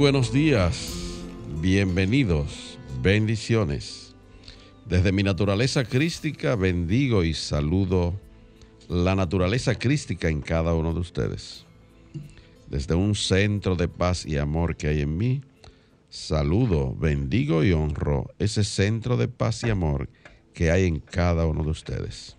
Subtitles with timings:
[0.00, 0.94] Buenos días,
[1.60, 4.14] bienvenidos, bendiciones.
[4.86, 8.18] Desde mi naturaleza crística bendigo y saludo
[8.88, 11.66] la naturaleza crística en cada uno de ustedes.
[12.70, 15.42] Desde un centro de paz y amor que hay en mí,
[16.08, 20.08] saludo, bendigo y honro ese centro de paz y amor
[20.54, 22.38] que hay en cada uno de ustedes.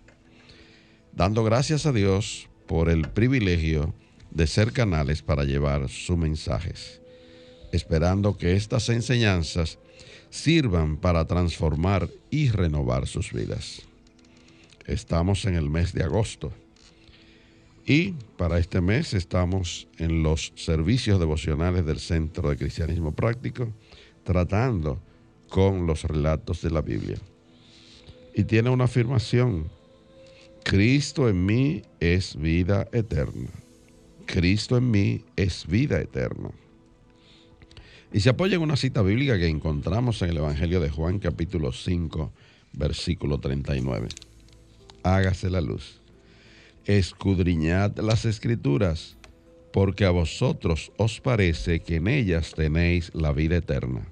[1.12, 3.94] Dando gracias a Dios por el privilegio
[4.32, 7.01] de ser canales para llevar sus mensajes,
[7.72, 9.78] esperando que estas enseñanzas
[10.30, 13.82] sirvan para transformar y renovar sus vidas.
[14.86, 16.52] Estamos en el mes de agosto
[17.86, 23.72] y para este mes estamos en los servicios devocionales del Centro de Cristianismo Práctico,
[24.22, 25.00] tratando
[25.48, 27.18] con los relatos de la Biblia.
[28.34, 29.68] Y tiene una afirmación,
[30.64, 33.50] Cristo en mí es vida eterna.
[34.26, 36.50] Cristo en mí es vida eterna.
[38.12, 41.72] Y se apoya en una cita bíblica que encontramos en el Evangelio de Juan capítulo
[41.72, 42.32] 5,
[42.72, 44.08] versículo 39.
[45.02, 46.02] Hágase la luz
[46.86, 49.16] escudriñad las escrituras,
[49.72, 54.06] porque a vosotros os parece que en ellas tenéis la vida eterna,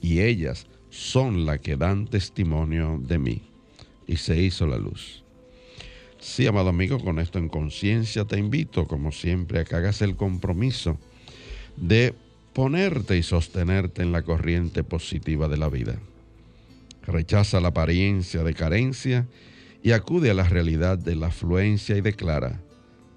[0.00, 3.42] y ellas son las que dan testimonio de mí.
[4.06, 5.24] Y se hizo la luz.
[6.20, 10.14] Sí, amado amigo, con esto en conciencia te invito, como siempre, a que hagas el
[10.14, 10.98] compromiso
[11.76, 12.14] de
[12.54, 15.98] ponerte y sostenerte en la corriente positiva de la vida.
[17.02, 19.26] Rechaza la apariencia de carencia
[19.82, 22.60] y acude a la realidad de la afluencia y declara,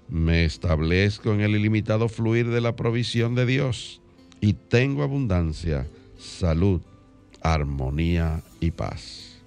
[0.08, 4.00] me establezco en el ilimitado fluir de la provisión de Dios
[4.40, 5.86] y tengo abundancia,
[6.18, 6.82] salud,
[7.40, 9.38] armonía y paz.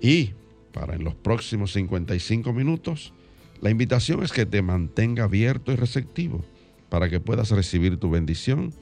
[0.00, 0.32] Y
[0.72, 3.12] para en los próximos 55 minutos,
[3.60, 6.44] la invitación es que te mantenga abierto y receptivo
[6.92, 8.74] para que puedas recibir tu bendición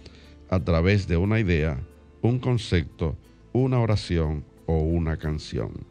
[0.48, 1.80] a través de una idea,
[2.22, 3.16] un concepto,
[3.52, 5.86] una oración o una canción.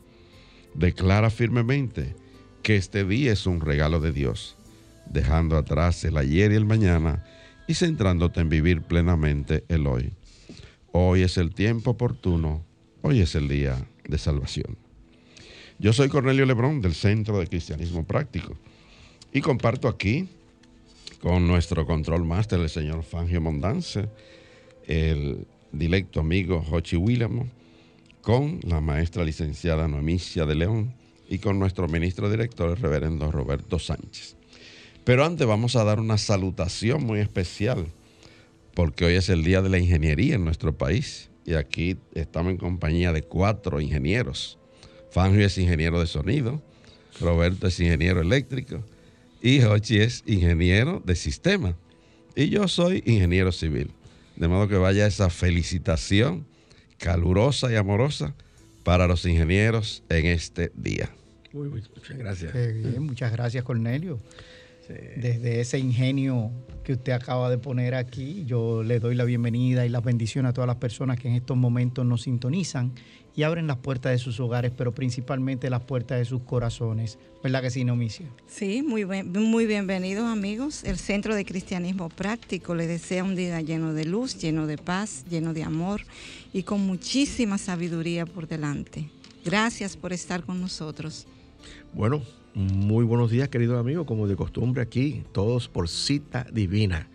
[0.74, 2.18] Declara firmemente
[2.62, 4.58] que este día es un regalo de Dios,
[5.06, 7.24] dejando atrás el ayer y el mañana
[7.70, 10.12] y centrándote en vivir plenamente el hoy.
[10.92, 12.66] Hoy es el tiempo oportuno,
[13.02, 14.78] hoy es el día de salvación.
[15.78, 18.58] Yo soy Cornelio Lebrón del Centro de Cristianismo Práctico
[19.32, 20.28] y comparto aquí
[21.22, 24.08] con nuestro control máster, el señor Fangio Mondance,
[24.88, 27.48] el directo amigo Jochi Willamo
[28.22, 30.94] con la maestra licenciada Noemicia de León
[31.30, 34.36] y con nuestro ministro director, el reverendo Roberto Sánchez.
[35.04, 37.88] Pero antes vamos a dar una salutación muy especial,
[38.74, 42.58] porque hoy es el Día de la Ingeniería en nuestro país y aquí estamos en
[42.58, 44.58] compañía de cuatro ingenieros.
[45.12, 46.62] Fangio es ingeniero de sonido,
[47.20, 48.84] Roberto es ingeniero eléctrico
[49.42, 51.76] y Hochi es ingeniero de sistema.
[52.36, 53.92] Y yo soy ingeniero civil.
[54.36, 56.46] De modo que vaya esa felicitación
[56.98, 58.34] calurosa y amorosa
[58.84, 61.10] para los ingenieros en este día.
[61.54, 62.54] Muy, muchas gracias.
[63.00, 64.20] muchas gracias Cornelio.
[65.18, 66.52] Desde ese ingenio
[66.84, 70.54] que usted acaba de poner aquí, yo le doy la bienvenida y la bendición a
[70.54, 72.94] todas las personas que en estos momentos nos sintonizan
[73.40, 77.18] y abren las puertas de sus hogares, pero principalmente las puertas de sus corazones.
[77.42, 78.26] ¿Verdad que sí, Nomicia?
[78.48, 80.84] Sí, muy, muy bienvenidos amigos.
[80.84, 85.24] El Centro de Cristianismo Práctico le desea un día lleno de luz, lleno de paz,
[85.30, 86.02] lleno de amor
[86.52, 89.10] y con muchísima sabiduría por delante.
[89.46, 91.26] Gracias por estar con nosotros.
[91.94, 92.22] Bueno,
[92.54, 94.06] muy buenos días, queridos amigos.
[94.06, 97.08] Como de costumbre aquí, todos por cita divina.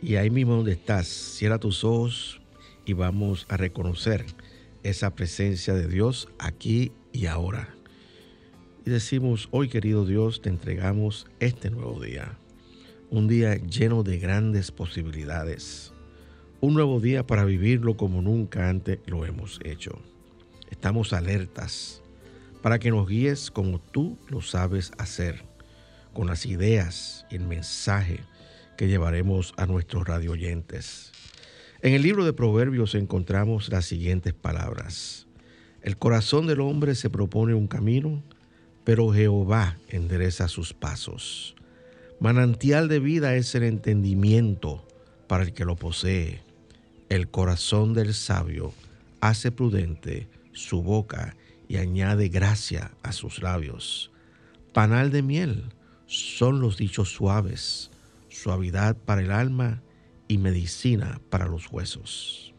[0.00, 2.40] Y ahí mismo donde estás, cierra tus ojos
[2.86, 4.24] y vamos a reconocer
[4.82, 7.74] esa presencia de Dios aquí y ahora.
[8.86, 12.38] Y decimos, hoy querido Dios, te entregamos este nuevo día.
[13.10, 15.92] Un día lleno de grandes posibilidades.
[16.60, 19.98] Un nuevo día para vivirlo como nunca antes lo hemos hecho.
[20.70, 22.02] Estamos alertas
[22.62, 25.44] para que nos guíes como tú lo sabes hacer,
[26.12, 28.20] con las ideas y el mensaje
[28.76, 31.12] que llevaremos a nuestros radio oyentes.
[31.80, 35.28] En el libro de Proverbios encontramos las siguientes palabras.
[35.80, 38.20] El corazón del hombre se propone un camino,
[38.82, 41.54] pero Jehová endereza sus pasos.
[42.18, 44.84] Manantial de vida es el entendimiento
[45.28, 46.40] para el que lo posee.
[47.10, 48.72] El corazón del sabio
[49.20, 51.36] hace prudente su boca
[51.68, 54.10] y añade gracia a sus labios.
[54.72, 55.66] Panal de miel
[56.06, 57.92] son los dichos suaves,
[58.30, 59.80] suavidad para el alma
[60.28, 62.54] y medicina para los huesos.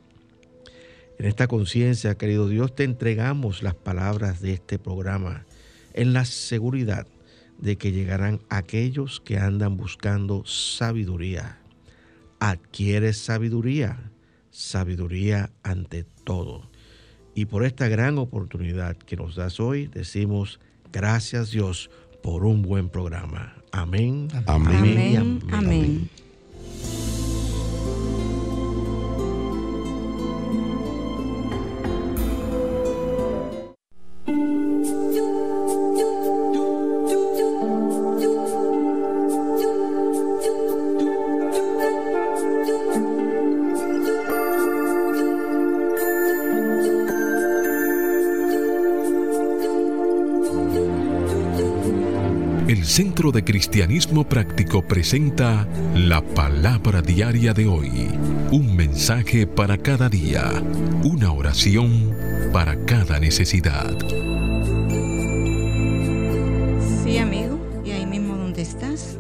[1.18, 5.46] En esta conciencia, querido Dios, te entregamos las palabras de este programa
[5.94, 7.08] en la seguridad
[7.58, 11.60] de que llegarán aquellos que andan buscando sabiduría.
[12.40, 14.12] Adquiere sabiduría,
[14.50, 16.70] sabiduría ante todo.
[17.36, 20.60] Y por esta gran oportunidad que nos das hoy, decimos
[20.92, 21.90] gracias Dios
[22.24, 23.56] por un buen programa.
[23.72, 24.30] Amén.
[24.46, 25.18] Amén.
[25.18, 25.40] amén.
[25.52, 26.10] amén.
[53.00, 55.66] Centro de Cristianismo Práctico presenta
[55.96, 58.10] la palabra diaria de hoy.
[58.52, 60.62] Un mensaje para cada día.
[61.06, 62.14] Una oración
[62.52, 63.98] para cada necesidad.
[67.02, 69.18] Sí, amigo, y ahí mismo donde estás,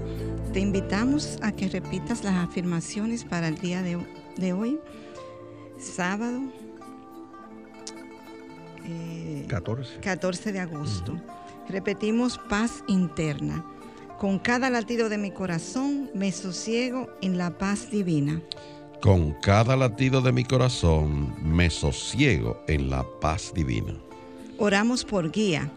[0.52, 4.78] te invitamos a que repitas las afirmaciones para el día de, hoy,
[5.80, 6.42] sábado
[9.48, 10.50] 14.
[10.50, 11.18] Eh, de agosto.
[11.70, 13.64] Repetimos paz interna.
[14.18, 18.42] Con cada latido de mi corazón me sosiego en la paz divina.
[19.02, 23.94] Con cada latido de mi corazón me sosiego en la paz divina.
[24.58, 25.72] Oramos por guía.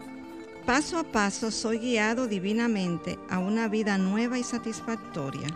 [0.65, 5.47] Paso a paso soy guiado divinamente a una vida nueva y satisfactoria.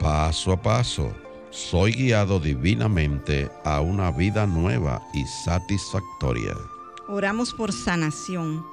[0.00, 1.12] Paso a paso
[1.50, 6.56] soy guiado divinamente a una vida nueva y satisfactoria.
[7.08, 8.64] Oramos por sanación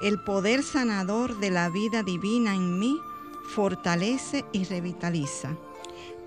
[0.00, 3.00] el poder sanador de la vida divina en mí
[3.48, 5.56] fortalece y revitaliza.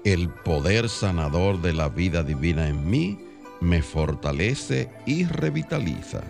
[0.03, 3.19] El poder sanador de la vida divina en mí
[3.62, 6.21] me fortalece y revitaliza.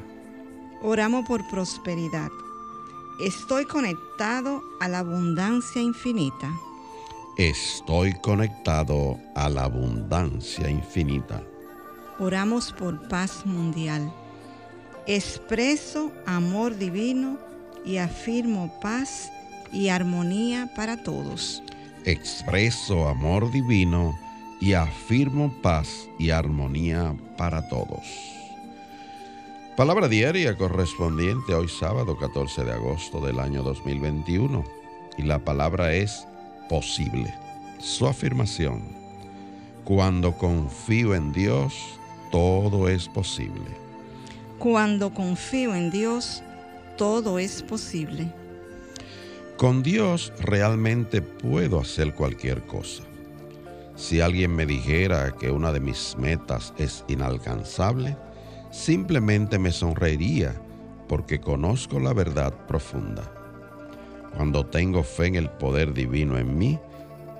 [0.83, 2.29] Oramos por prosperidad.
[3.21, 6.51] Estoy conectado a la abundancia infinita.
[7.37, 11.41] Estoy conectado a la abundancia infinita.
[12.19, 14.11] Oramos por paz mundial
[15.07, 17.37] expreso amor divino
[17.85, 19.31] y afirmo paz
[19.71, 21.63] y armonía para todos.
[22.05, 24.17] Expreso amor divino
[24.59, 28.01] y afirmo paz y armonía para todos.
[29.75, 34.63] Palabra diaria correspondiente hoy sábado 14 de agosto del año 2021
[35.17, 36.27] y la palabra es
[36.69, 37.33] posible.
[37.79, 38.83] Su afirmación,
[39.83, 41.73] cuando confío en Dios,
[42.31, 43.90] todo es posible.
[44.61, 46.43] Cuando confío en Dios,
[46.95, 48.31] todo es posible.
[49.57, 53.01] Con Dios realmente puedo hacer cualquier cosa.
[53.95, 58.15] Si alguien me dijera que una de mis metas es inalcanzable,
[58.69, 60.53] simplemente me sonreiría
[61.07, 63.23] porque conozco la verdad profunda.
[64.35, 66.77] Cuando tengo fe en el poder divino en mí,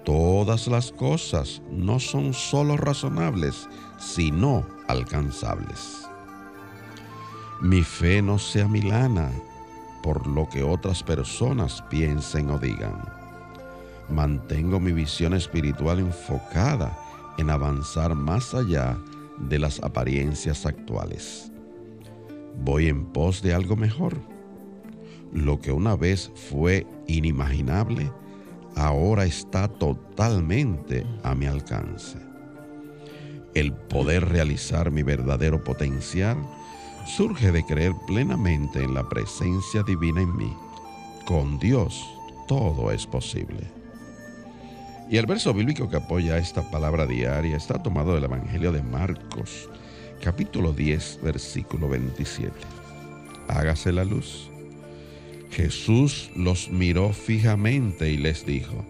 [0.06, 6.11] todas las cosas no son solo razonables, sino alcanzables.
[7.62, 9.30] Mi fe no sea milana
[10.02, 13.00] por lo que otras personas piensen o digan.
[14.10, 16.98] Mantengo mi visión espiritual enfocada
[17.38, 18.98] en avanzar más allá
[19.38, 21.52] de las apariencias actuales.
[22.64, 24.18] Voy en pos de algo mejor.
[25.32, 28.12] Lo que una vez fue inimaginable,
[28.76, 32.18] ahora está totalmente a mi alcance.
[33.54, 36.38] El poder realizar mi verdadero potencial
[37.06, 40.56] surge de creer plenamente en la presencia divina en mí.
[41.26, 42.06] Con Dios
[42.48, 43.62] todo es posible.
[45.10, 49.70] Y el verso bíblico que apoya esta palabra diaria está tomado del Evangelio de Marcos,
[50.22, 52.52] capítulo 10, versículo 27.
[53.48, 54.50] Hágase la luz.
[55.52, 58.86] Jesús los miró fijamente y les dijo,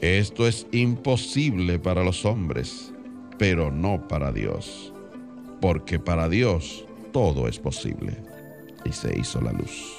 [0.00, 2.92] esto es imposible para los hombres,
[3.38, 4.92] pero no para Dios,
[5.60, 6.84] porque para Dios
[7.14, 8.18] todo es posible.
[8.84, 9.94] Y se hizo la luz.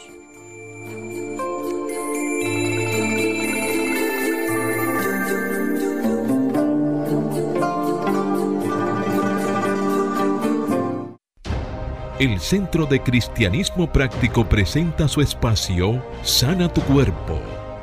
[12.19, 17.39] El Centro de Cristianismo Práctico presenta su espacio Sana tu Cuerpo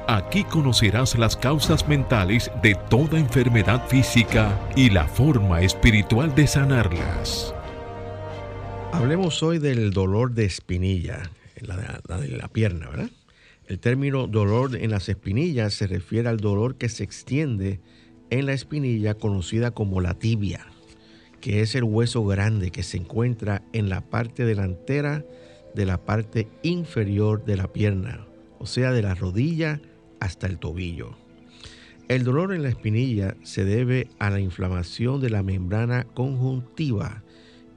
[0.09, 7.55] Aquí conocerás las causas mentales de toda enfermedad física y la forma espiritual de sanarlas.
[8.93, 11.23] Hablemos hoy del dolor de espinilla,
[11.61, 11.77] la
[12.19, 13.11] de la, pierna, ¿verdad?
[13.67, 17.81] El término dolor en las espinillas se refiere al dolor que se extiende
[18.29, 20.67] en la espinilla conocida como la tibia,
[21.41, 25.25] que es el hueso grande que se encuentra en la parte delantera
[25.75, 28.27] de la parte inferior de la pierna,
[28.59, 29.81] o sea, de la rodilla
[30.21, 31.17] hasta el tobillo.
[32.09, 37.23] El dolor en la espinilla se debe a la inflamación de la membrana conjuntiva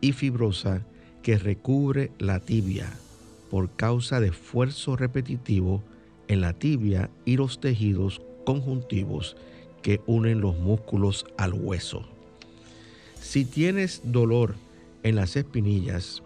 [0.01, 0.86] y fibrosa
[1.25, 2.88] que recubre la tibia
[3.50, 5.82] por causa de esfuerzo repetitivo
[6.27, 9.36] en la tibia y los tejidos conjuntivos
[9.82, 12.03] que unen los músculos al hueso.
[13.20, 14.53] Si tienes dolor
[15.01, 16.22] en las espinillas,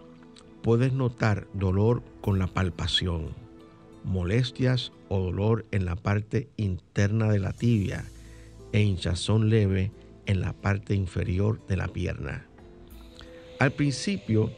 [0.60, 3.28] puedes notar dolor con la palpación
[4.04, 8.04] molestias o dolor en la parte interna de la tibia
[8.72, 9.92] e hinchazón leve
[10.26, 12.46] en la parte inferior de la pierna.
[13.58, 14.50] Al principio,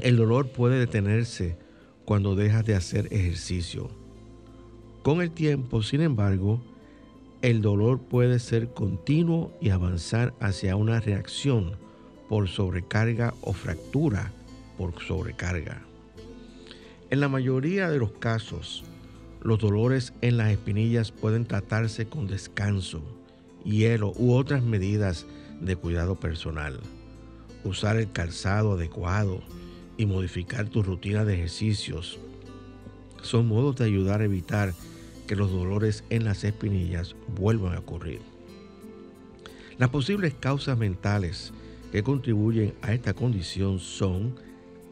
[0.00, 1.56] el dolor puede detenerse
[2.04, 3.90] cuando dejas de hacer ejercicio.
[5.02, 6.60] Con el tiempo, sin embargo,
[7.42, 11.76] el dolor puede ser continuo y avanzar hacia una reacción
[12.28, 14.32] por sobrecarga o fractura
[14.76, 15.82] por sobrecarga.
[17.10, 18.84] En la mayoría de los casos,
[19.42, 23.02] los dolores en las espinillas pueden tratarse con descanso,
[23.64, 25.24] hielo u otras medidas
[25.60, 26.80] de cuidado personal.
[27.64, 29.40] Usar el calzado adecuado
[29.96, 32.18] y modificar tu rutina de ejercicios
[33.22, 34.72] son modos de ayudar a evitar
[35.26, 38.20] que los dolores en las espinillas vuelvan a ocurrir.
[39.78, 41.52] Las posibles causas mentales
[41.92, 44.36] que contribuyen a esta condición son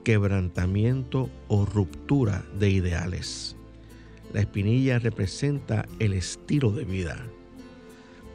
[0.05, 3.57] quebrantamiento o ruptura de ideales.
[4.33, 7.25] La espinilla representa el estilo de vida.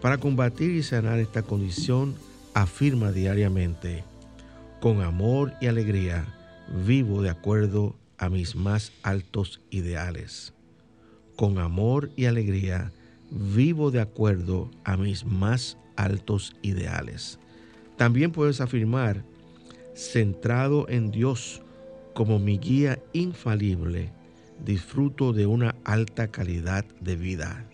[0.01, 2.15] Para combatir y sanar esta condición,
[2.53, 4.03] afirma diariamente,
[4.79, 6.25] con amor y alegría,
[6.71, 10.53] vivo de acuerdo a mis más altos ideales.
[11.35, 12.91] Con amor y alegría,
[13.31, 17.39] vivo de acuerdo a mis más altos ideales.
[17.97, 19.23] También puedes afirmar,
[19.95, 21.61] centrado en Dios
[22.13, 24.11] como mi guía infalible,
[24.65, 27.65] disfruto de una alta calidad de vida.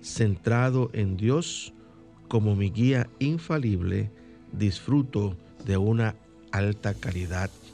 [0.00, 1.72] Centrado en Dios
[2.28, 4.10] como mi guía infalible,
[4.52, 6.16] disfruto de una
[6.52, 7.50] alta calidad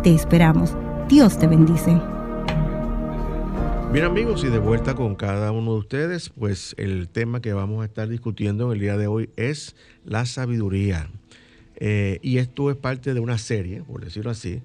[0.03, 0.75] Te esperamos.
[1.09, 2.01] Dios te bendice.
[3.93, 7.83] Bien amigos, y de vuelta con cada uno de ustedes, pues el tema que vamos
[7.83, 11.11] a estar discutiendo en el día de hoy es la sabiduría.
[11.77, 14.63] Eh, y esto es parte de una serie, por decirlo así,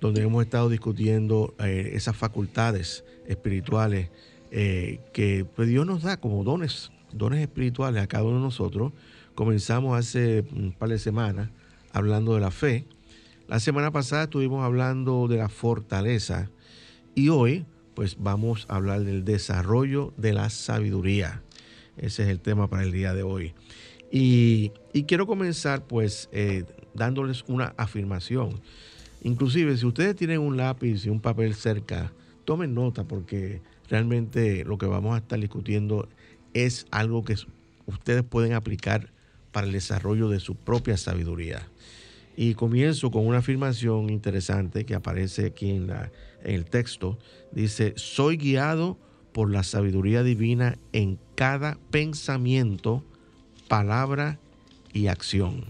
[0.00, 4.10] donde hemos estado discutiendo eh, esas facultades espirituales
[4.50, 8.92] eh, que pues, Dios nos da como dones, dones espirituales a cada uno de nosotros.
[9.34, 11.50] Comenzamos hace un par de semanas
[11.92, 12.86] hablando de la fe,
[13.50, 16.52] la semana pasada estuvimos hablando de la fortaleza
[17.16, 17.66] y hoy
[17.96, 21.42] pues vamos a hablar del desarrollo de la sabiduría.
[21.96, 23.52] Ese es el tema para el día de hoy.
[24.12, 24.70] Y,
[25.08, 26.62] quiero comenzar pues eh,
[26.94, 28.60] dándoles una afirmación.
[29.22, 32.12] Inclusive si ustedes tienen un lápiz y un papel cerca,
[32.44, 36.08] tomen nota porque realmente lo que vamos a estar discutiendo
[36.54, 37.36] es algo que
[37.86, 39.12] ustedes pueden aplicar
[39.52, 41.68] para el desarrollo de su propia sabiduría.
[42.36, 46.10] Y comienzo con una afirmación interesante que aparece aquí en, la,
[46.42, 47.18] en el texto.
[47.52, 48.96] Dice, soy guiado
[49.32, 53.04] por la sabiduría divina en cada pensamiento,
[53.68, 54.38] palabra
[54.92, 55.64] y acción.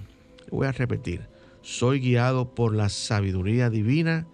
[0.51, 1.23] Voy a repetir,
[1.71, 4.27] soy guiado por la sabiduría divina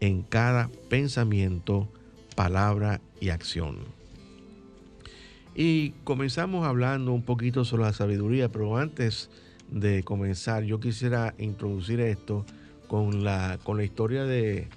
[0.00, 1.86] en cada pensamiento,
[2.34, 3.76] palabra y acción.
[5.54, 9.28] Y comenzamos hablando un poquito sobre la sabiduría, pero antes
[9.70, 12.46] de comenzar, yo quisiera introducir esto
[12.86, 14.68] con la, con la historia de,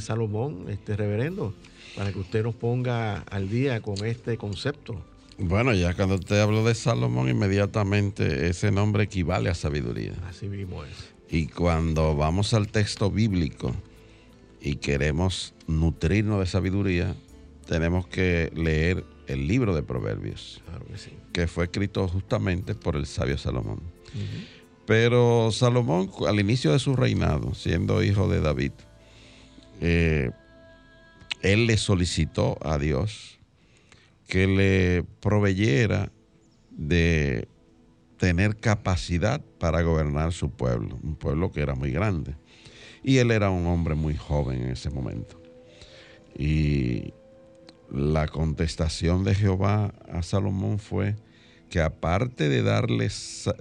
[0.00, 1.54] Salomón, este reverendo,
[1.96, 5.00] para que usted nos ponga al día con este concepto.
[5.38, 10.14] Bueno, ya cuando usted habló de Salomón, inmediatamente ese nombre equivale a sabiduría.
[10.28, 11.19] Así mismo es.
[11.30, 13.74] Y cuando vamos al texto bíblico
[14.60, 17.14] y queremos nutrirnos de sabiduría,
[17.66, 21.10] tenemos que leer el libro de Proverbios, Claro que sí.
[21.32, 23.80] que fue escrito justamente por el sabio Salomón.
[24.86, 28.72] Pero Salomón, al inicio de su reinado, siendo hijo de David,
[29.80, 30.32] eh,
[31.42, 33.38] él le solicitó a Dios
[34.26, 36.10] que le proveyera
[36.70, 37.46] de
[38.20, 42.34] tener capacidad para gobernar su pueblo, un pueblo que era muy grande.
[43.02, 45.40] Y él era un hombre muy joven en ese momento.
[46.36, 47.14] Y
[47.90, 51.16] la contestación de Jehová a Salomón fue
[51.70, 53.08] que aparte de darle,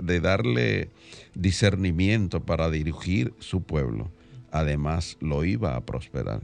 [0.04, 0.90] de darle
[1.36, 4.12] discernimiento para dirigir su pueblo,
[4.52, 6.42] además lo iba a prosperar.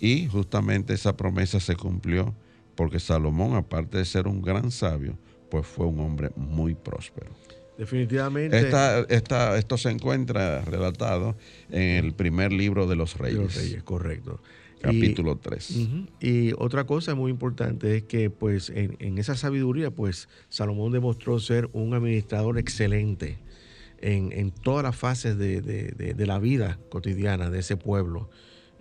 [0.00, 2.34] Y justamente esa promesa se cumplió
[2.74, 5.16] porque Salomón, aparte de ser un gran sabio,
[5.50, 7.30] pues fue un hombre muy próspero.
[7.78, 8.58] Definitivamente.
[8.58, 11.36] Esta, esta- esto se encuentra relatado
[11.70, 14.40] en el primer libro de los de reyes, los reyes, correcto.
[14.78, 15.70] Y- capítulo 3.
[15.76, 16.06] Ujú.
[16.20, 21.38] Y otra cosa muy importante es que pues en, en esa sabiduría pues Salomón demostró
[21.40, 23.38] ser un administrador excelente
[24.00, 28.30] en, en todas las fases de, de- de- de la vida cotidiana de ese pueblo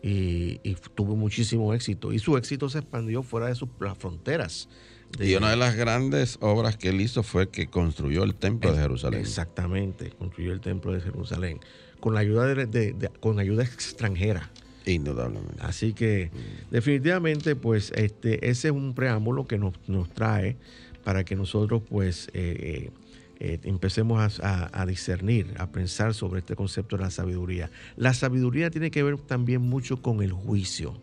[0.08, 4.70] y, y tuvo muchísimo éxito y su éxito se expandió fuera de sus las fronteras.
[5.18, 8.72] de- Y una de las grandes obras que él hizo fue que construyó el templo
[8.72, 9.20] de Jerusalén.
[9.22, 11.60] Exactamente, construyó el templo de Jerusalén
[12.00, 14.52] con la ayuda de- con ayuda extranjera.
[14.86, 15.56] Indudablemente.
[15.62, 16.30] Así que
[16.70, 20.58] definitivamente, pues, este, ese es un preámbulo que nos, nos trae
[21.04, 22.92] para que nosotros, pues, eh,
[23.40, 27.70] eh, empecemos a, discernir, a pensar sobre este concepto de la sabiduría.
[27.98, 30.96] La sabiduría tiene que ver también mucho con el juicio.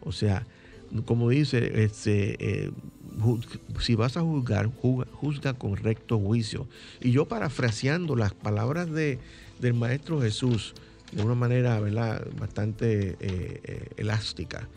[0.00, 0.46] O sea,
[1.04, 2.70] como dice, este, eh,
[3.80, 6.66] si vas a juzgar, ju- juzga con recto juicio.
[7.00, 9.18] Y yo parafraseando las palabras de,
[9.60, 10.74] del Maestro Jesús
[11.12, 12.26] de una manera ¿verdad?
[12.38, 14.68] bastante eh, elástica.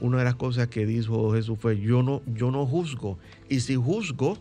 [0.00, 3.18] Una de las cosas que dijo Jesús fue, yo no, yo no juzgo.
[3.50, 4.38] Y si juzgo,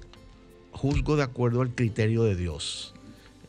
[0.74, 2.94] juzgo de acuerdo al criterio de Dios.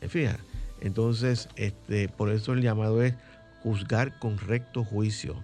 [0.01, 0.39] Eh, Fija,
[0.81, 3.13] entonces, este, por eso el llamado es
[3.63, 5.35] juzgar con recto juicio.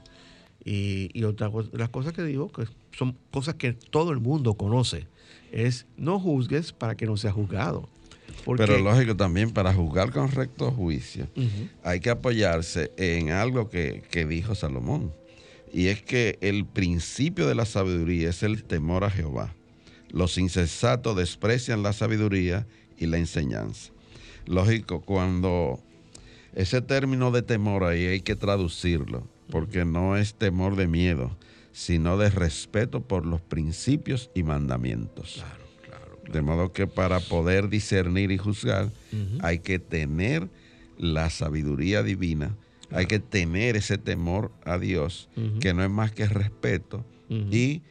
[0.63, 2.65] Y, y otra cosa, las cosas que digo, que
[2.96, 5.08] son cosas que todo el mundo conoce,
[5.52, 7.89] es no juzgues para que no seas juzgado.
[8.46, 11.28] Porque, Pero lógico también, para juzgar con recto juicio,
[11.84, 15.12] hay que apoyarse en algo que, que dijo Salomón.
[15.74, 19.54] Y es que el principio de la sabiduría es el temor a Jehová.
[20.12, 23.91] Los insensatos desprecian la sabiduría y la enseñanza.
[24.45, 25.80] Lógico, cuando
[26.54, 31.38] ese término de temor ahí hay que traducirlo, porque no es temor de miedo,
[31.71, 35.36] sino de respeto por los principios y mandamientos.
[35.36, 36.34] Claro, claro.
[36.34, 38.89] De modo que para poder discernir y juzgar
[39.41, 40.50] hay que tener
[40.97, 42.56] la sabiduría divina,
[42.91, 45.30] hay que tener ese temor a Dios,
[45.62, 47.82] que no es más que respeto, y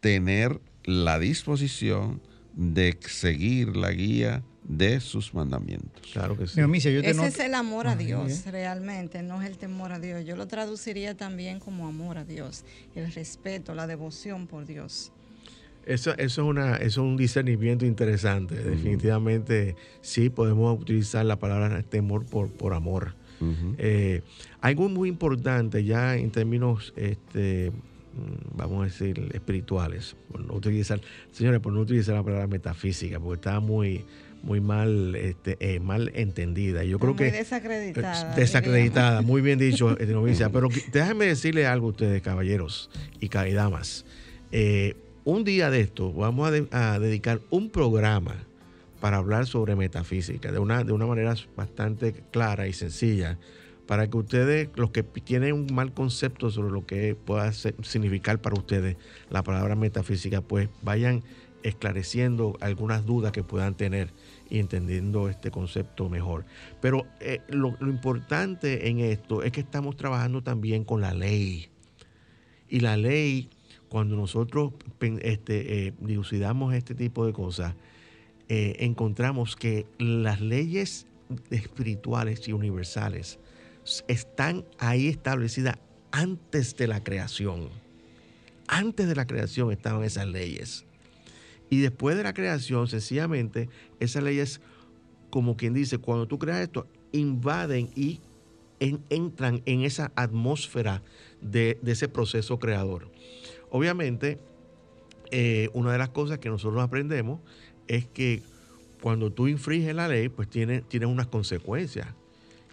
[0.00, 2.20] tener la disposición
[2.54, 6.10] de seguir la guía de sus mandamientos.
[6.12, 6.54] Claro que sí.
[6.56, 8.52] Dionisio, yo te Ese noto- es el amor a Ay, Dios, bien.
[8.52, 10.24] realmente, no es el temor a Dios.
[10.24, 15.12] Yo lo traduciría también como amor a Dios, el respeto, la devoción por Dios.
[15.84, 18.56] Eso, eso, es una, eso es un discernimiento interesante.
[18.56, 23.14] Definitivamente sí podemos utilizar la palabra temor por, por amor.
[23.78, 24.22] Eh,
[24.62, 27.70] algo muy importante ya en términos, este,
[28.54, 31.00] vamos a decir, espirituales, por no utilizar,
[31.32, 34.04] señores, por no utilizar la palabra metafísica, porque está muy,
[34.42, 36.84] muy mal, este, eh, mal entendida.
[36.84, 38.32] Yo creo muy que desacreditada.
[38.32, 40.50] Eh, Desacreditada, muy bien dicho, eh, novicia.
[40.50, 44.04] Pero déjame decirle algo a ustedes, caballeros y damas.
[44.52, 48.44] Eh, un día de esto vamos a, de- a dedicar un programa
[49.00, 53.36] para hablar sobre metafísica de una, de una manera bastante clara y sencilla,
[53.86, 58.58] para que ustedes, los que tienen un mal concepto sobre lo que pueda significar para
[58.58, 58.96] ustedes
[59.30, 61.22] la palabra metafísica, pues vayan
[61.62, 64.12] esclareciendo algunas dudas que puedan tener
[64.48, 66.44] y entendiendo este concepto mejor.
[66.80, 71.68] Pero eh, lo, importante en esto es que estamos trabajando también con la ley.
[72.68, 73.50] Y la ley,
[73.88, 77.74] cuando nosotros este, eh, dilucidamos este tipo de cosas,
[78.48, 81.06] eh, encontramos que las leyes
[81.50, 83.40] espirituales y universales
[84.08, 85.78] están ahí establecidas
[86.10, 87.68] antes de la creación.
[88.68, 90.84] Antes de la creación estaban esas leyes.
[91.70, 93.68] Y después de la creación, sencillamente,
[94.00, 94.60] esas leyes,
[95.30, 98.20] como quien dice, cuando tú creas esto, invaden y
[98.80, 101.02] en- entran en esa atmósfera
[101.40, 103.10] de, ese proceso creador.
[103.70, 104.38] Obviamente,
[105.30, 107.40] eh, una de las cosas que nosotros aprendemos
[107.88, 108.42] es que
[109.02, 112.08] cuando tú infringes la ley, pues tiene, tiene unas consecuencias.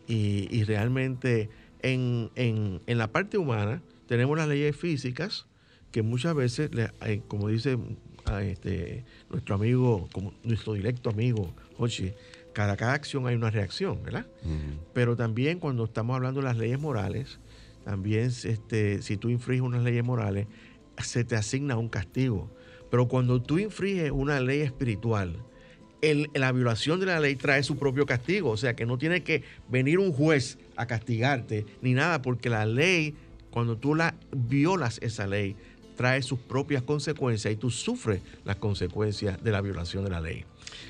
[0.08, 1.50] Y, realmente
[1.82, 5.48] en, la parte humana tenemos las leyes físicas
[5.92, 6.72] que muchas veces,
[7.06, 7.78] eh, como dice
[8.26, 12.14] ah, este, nuestro amigo, como nuestro directo amigo, Hochi,
[12.54, 14.28] cada, cada acción hay una reacción, ¿verdad?
[14.94, 17.40] Pero también cuando estamos hablando de las leyes morales,
[17.84, 20.48] también este, si tú infringes unas leyes morales,
[21.02, 22.50] se te asigna un castigo.
[22.90, 25.38] Pero cuando tú infringes una ley espiritual,
[26.34, 28.50] la violación de la ley trae su propio castigo.
[28.50, 32.66] O sea que no tiene que venir un juez a castigarte ni nada, porque la
[32.66, 33.16] ley,
[33.52, 35.56] cuando tú la violas esa ley,
[35.96, 40.44] trae sus propias consecuencias y tú sufres las consecuencias de la violación de la ley.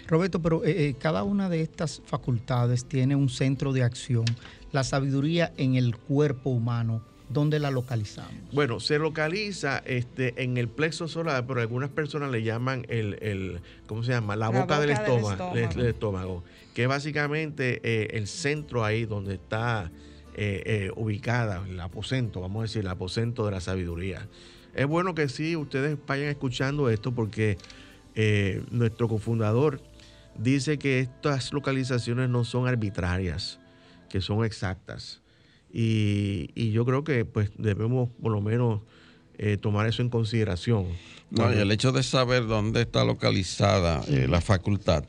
[0.08, 4.26] Roberto, pero eh, eh, cada una de estas facultades tiene un centro de acción.
[4.71, 8.32] La sabiduría en el cuerpo humano ¿dónde la localizamos?
[8.52, 14.04] Bueno, se localiza este, en el plexo solar, pero algunas personas le llaman el, ¿cómo
[14.04, 14.36] se llama?
[14.36, 16.43] La, boca, del, estómago, estómago.
[16.74, 19.91] que es básicamente eh, el centro ahí donde está
[20.36, 24.28] eh, eh, ubicada el aposento, vamos a decir, el aposento de la sabiduría.
[24.76, 27.58] Es bueno que sí, ustedes vayan escuchando esto porque
[28.69, 29.82] nuestro cofundador
[30.38, 33.60] dice que estas localizaciones no son arbitrarias,
[34.10, 35.23] que son exactas.
[35.74, 38.82] Y, yo creo que pues debemos por lo menos
[39.38, 40.86] eh, tomar eso en consideración.
[41.32, 45.04] No, el hecho de saber dónde está localizada eh, la facultad,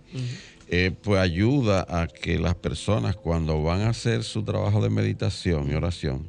[0.68, 5.70] eh, pues ayuda a que las personas cuando van a hacer su trabajo de meditación
[5.70, 6.26] y oración,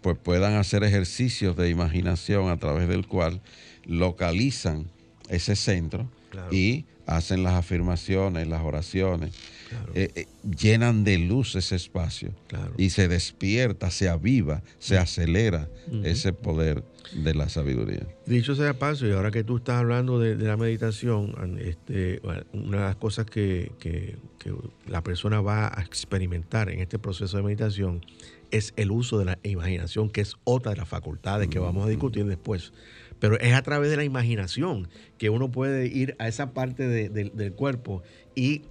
[0.00, 3.42] pues puedan hacer ejercicios de imaginación a través del cual
[3.84, 4.86] localizan
[5.28, 6.08] ese centro
[6.50, 9.34] y hacen las afirmaciones, las oraciones
[9.94, 10.26] eh, eh,
[10.58, 12.32] llenan de luz ese espacio
[12.76, 15.68] y se despierta, se aviva, se acelera
[16.02, 18.06] ese poder de la sabiduría.
[18.26, 22.20] Dicho sea paso, y ahora que tú estás hablando de, la meditación, este,
[22.52, 23.72] una de las cosas que,
[24.86, 28.02] la persona va a experimentar en este proceso de meditación
[28.50, 31.88] es el uso de la imaginación, que es otra de las facultades que vamos a
[31.88, 32.72] discutir después.
[33.18, 37.52] Pero es a través de la imaginación que uno puede ir a esa parte del
[37.54, 38.02] cuerpo
[38.34, 38.62] y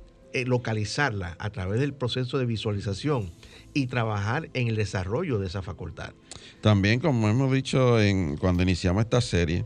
[0.46, 3.32] localizarla a través del proceso de visualización
[3.74, 6.14] y trabajar en el desarrollo de esa facultad.
[6.62, 9.66] También, como hemos dicho en, cuando iniciamos esta serie,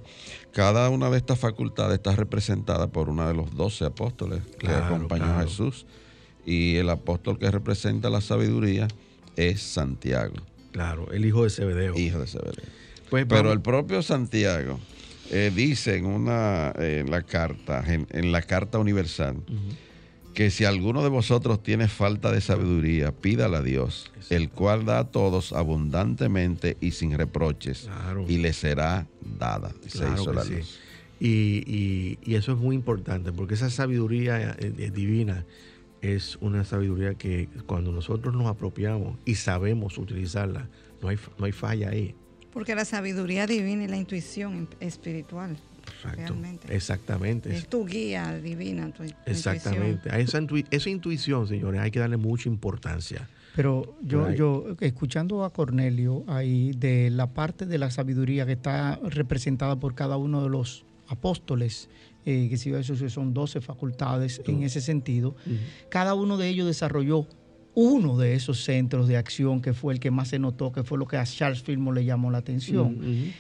[0.51, 5.25] cada una de estas facultades está representada por uno de los doce apóstoles que acompañó
[5.25, 5.86] a Jesús.
[6.45, 8.88] Y el apóstol que representa la sabiduría
[9.36, 10.36] es Santiago.
[10.71, 11.97] Claro, el hijo de Zebedeo.
[11.97, 12.65] Hijo de Zebedeo.
[13.10, 14.80] Pues, Pero el propio Santiago
[15.30, 19.38] eh, dice en una la carta, en, la carta universal,
[20.38, 25.00] que si alguno de vosotros tiene falta de sabiduría, pídala a Dios, el cual da
[25.00, 27.89] a todos abundantemente y sin reproches,
[28.28, 29.08] y le será
[29.39, 29.73] dada.
[31.19, 35.43] Y, eso es muy importante, porque esa sabiduría eh, eh, divina
[36.04, 40.69] es una sabiduría que cuando nosotros nos apropiamos y sabemos utilizarla,
[41.02, 42.13] no hay, no hay falla ahí.
[42.54, 45.58] Porque la sabiduría divina y la intuición espiritual
[46.70, 47.56] Exactamente.
[47.56, 50.10] Es tu guía divina, tu Exactamente.
[50.10, 50.40] A esa,
[50.72, 53.28] esa, intuición, señores, hay que darle mucha importancia.
[53.56, 59.00] Pero yo, yo, escuchando a Cornelio ahí de la parte de la sabiduría que está
[59.04, 61.90] representada por cada uno de los apóstoles,
[62.26, 65.36] eh, que si eso son 12 facultades en ese sentido,
[65.90, 67.26] cada uno de ellos desarrolló
[67.74, 70.98] uno de esos centros de acción que fue el que más se notó, que fue
[70.98, 73.00] lo que a Charles Fillmore le llamó la atención.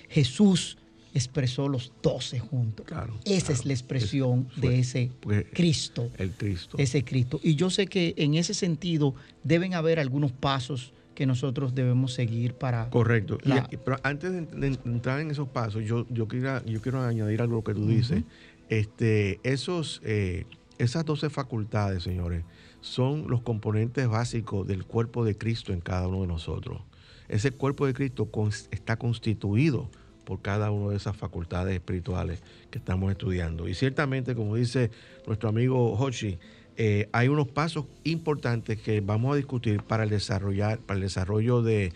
[0.09, 0.77] Jesús
[1.17, 2.85] expresó los doce juntos.
[3.25, 5.11] Esa es la expresión de ese
[5.53, 6.09] Cristo.
[6.17, 6.77] El Cristo.
[6.77, 7.39] Ese Cristo.
[7.43, 12.53] Y yo sé que en ese sentido deben haber algunos pasos que nosotros debemos seguir
[12.53, 12.89] para...
[12.89, 13.39] Correcto.
[13.83, 17.73] pero antes de, entrar en esos pasos, yo, yo, quiero, yo quiero añadir algo que
[17.73, 18.23] tú dices.
[18.69, 20.45] este, esos, eh,
[20.77, 22.43] esas doce facultades, señores,
[22.81, 26.81] son los componentes básicos del cuerpo de Cristo en cada uno de nosotros.
[27.27, 28.29] Ese cuerpo de Cristo
[28.71, 29.89] está constituido
[30.27, 33.69] por cada una de esas facultades espirituales que estamos estudiando.
[33.69, 34.91] Y ciertamente, como dice
[35.25, 36.37] nuestro amigo Hochi,
[36.75, 41.61] eh, hay unos pasos importantes que vamos a discutir para el, desarrollar, para el desarrollo
[41.61, 41.93] de,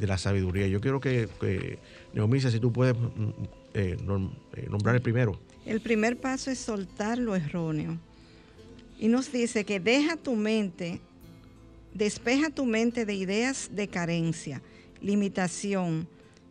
[0.00, 0.66] la sabiduría.
[0.66, 1.78] Yo quiero que, que
[2.12, 3.30] Neomisa, si tú puedes mm,
[3.72, 3.96] eh,
[4.56, 5.40] eh, nombrar el primero.
[5.64, 7.96] El primer paso es soltar lo erróneo.
[8.98, 11.00] Y nos dice que deja tu mente,
[11.94, 14.60] despeja tu mente de ideas de carencia,
[15.00, 16.06] limitación,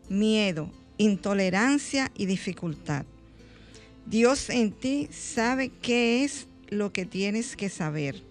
[0.10, 3.06] miedo, intolerancia y dificultad.
[4.06, 8.22] Dios en ti sabe qué es lo que tienes que saber.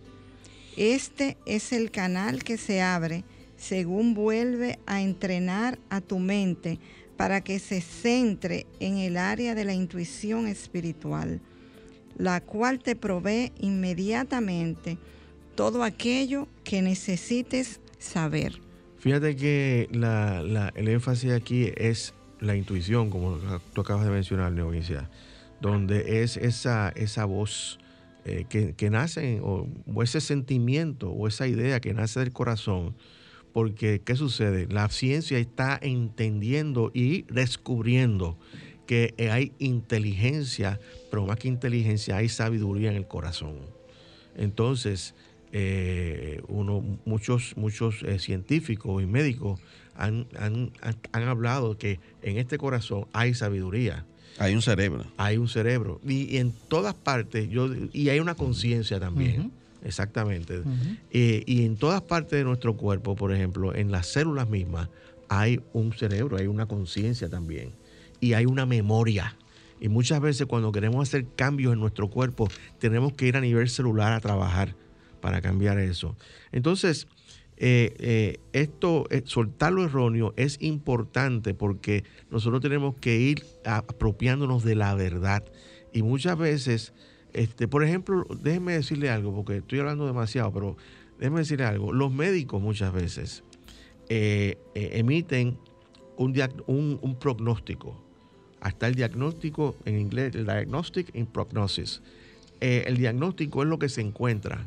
[0.77, 3.25] Este es el canal que se abre
[3.57, 6.79] según vuelve a entrenar a tu mente
[7.17, 11.41] para que se centre en el área de la intuición espiritual,
[12.17, 14.99] la cual te provee inmediatamente
[15.57, 18.61] todo aquello que necesites saber.
[18.99, 23.39] Fíjate que el énfasis aquí es la intuición, como
[23.73, 25.11] tú acabas de mencionar, Neovicia,
[25.61, 27.79] donde es esa, esa voz
[28.25, 29.67] eh, que, nace, o,
[30.03, 32.95] ese sentimiento, o esa idea que nace del corazón.
[33.53, 34.67] Porque, ¿qué sucede?
[34.71, 38.39] La ciencia está entendiendo y descubriendo
[38.87, 40.79] que hay inteligencia,
[41.11, 43.57] pero más que inteligencia, hay sabiduría en el corazón.
[44.37, 45.15] Entonces,
[45.53, 49.61] eh, uno, muchos, muchos eh, científicos y médicos
[49.97, 50.71] han, han,
[51.13, 54.07] hablado que en este corazón hay sabiduría.
[54.39, 55.05] Hay un cerebro.
[55.17, 56.01] Hay un cerebro.
[56.07, 59.51] Y, en todas partes, yo, y hay una conciencia también.
[59.85, 60.63] Exactamente.
[61.11, 64.89] Eh, y en todas partes de nuestro cuerpo, por ejemplo, en las células mismas,
[65.29, 67.73] hay un cerebro, hay una conciencia también.
[68.21, 69.37] Y hay una memoria.
[69.81, 73.69] Y muchas veces cuando queremos hacer cambios en nuestro cuerpo, tenemos que ir a nivel
[73.69, 74.77] celular a trabajar
[75.21, 76.17] para cambiar eso.
[76.53, 77.09] Entonces,
[77.61, 84.63] eh, eh, esto, eh, soltar lo erróneo es importante porque nosotros tenemos que ir apropiándonos
[84.63, 85.43] de la verdad.
[85.93, 86.93] Y muchas veces,
[87.33, 90.77] este, por ejemplo, déjenme decirle algo, porque estoy hablando demasiado, pero
[91.19, 91.93] déjenme decirle algo.
[91.93, 93.43] Los médicos muchas veces
[94.09, 95.59] emiten
[96.17, 97.19] un, un.
[98.61, 102.03] Hasta el diagnóstico, en inglés, el diagnostic in prognosis.
[102.61, 104.67] el diagnóstico es lo que se encuentra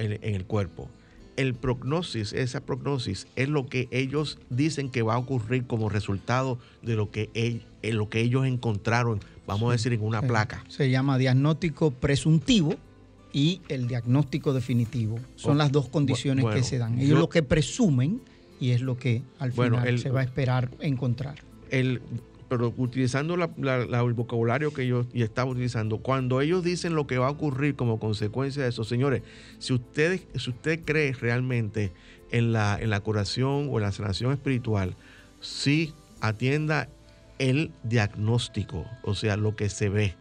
[0.00, 0.88] en, el cuerpo.
[1.36, 6.58] El prognosis, esa prognosis es lo que ellos dicen que va a ocurrir como resultado
[6.82, 10.64] de lo que, lo que ellos encontraron, vamos a decir, en una placa.
[10.68, 12.74] Se llama diagnóstico presuntivo
[13.32, 15.18] y el diagnóstico definitivo.
[15.36, 16.98] Son las dos condiciones que se dan.
[16.98, 18.20] Ellos lo que presumen
[18.60, 21.36] y es lo que al final se va a esperar encontrar.
[21.70, 22.02] El
[22.50, 27.28] pero utilizando el vocabulario que yo y estaba utilizando, cuando ellos dicen lo que va
[27.28, 29.22] a ocurrir como consecuencia de eso, señores,
[29.60, 31.92] si usted, si usted cree realmente
[32.32, 34.96] en la, en la curación o en la sanación espiritual,
[35.38, 36.88] sí atienda
[37.38, 40.16] el diagnóstico, o sea, lo que se ve,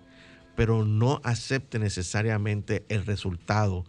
[0.56, 3.86] pero no acepte necesariamente el resultado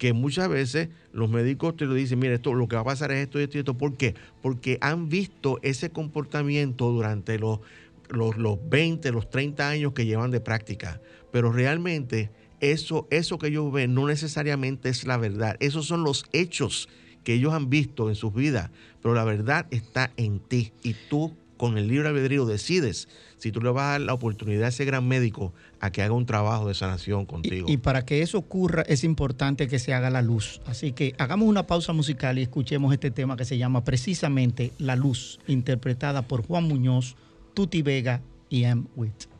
[0.00, 3.12] que muchas veces los médicos te lo dicen, mire, esto lo que va a pasar
[3.12, 3.76] es esto y esto y esto.
[3.76, 4.14] ¿Por qué?
[4.40, 7.60] Porque han visto ese comportamiento durante los,
[8.08, 8.34] los,
[8.70, 11.02] 20, los 30 años que llevan de práctica.
[11.30, 15.58] Pero realmente eso, eso que ellos ven no necesariamente es la verdad.
[15.60, 16.88] Esos son los hechos
[17.22, 18.70] que ellos han visto en sus vidas.
[19.02, 23.60] Pero la verdad está en ti y tú con el libre albedrío decides si tú
[23.60, 26.66] le vas a dar la oportunidad a ese gran médico a que haga un trabajo
[26.66, 27.66] de sanación contigo.
[27.68, 30.62] Y, para que eso ocurra es importante que se haga la luz.
[30.64, 34.96] Así que hagamos una pausa musical y escuchemos este tema que se llama precisamente La
[34.96, 37.14] Luz, interpretada por Juan Muñoz,
[37.52, 38.84] Tuti Vega y M.
[38.96, 39.39] Witt.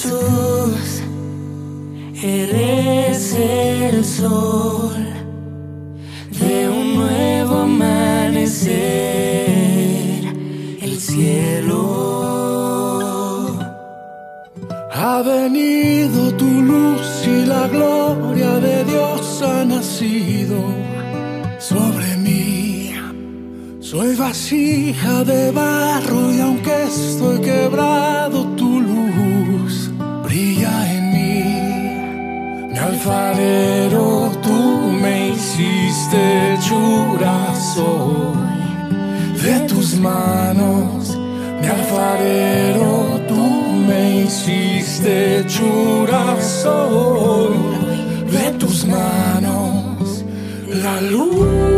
[0.00, 1.02] Jesús,
[2.22, 4.94] eres el sol
[6.38, 8.68] de un nuevo amanecer,
[10.82, 11.74] el cielo.
[14.92, 20.62] Ha venido tu luz y la gloria de Dios ha nacido
[21.58, 22.94] sobre mí.
[23.80, 28.07] Soy vasija de barro y aunque estoy quebrado,
[33.08, 38.36] alfarero, tú me hiciste hechura soy
[39.42, 41.16] de tus manos
[41.60, 43.42] mi alfarero tú
[43.88, 46.78] me hiciste churazo.
[48.30, 50.24] De tus manos
[50.82, 51.77] la luz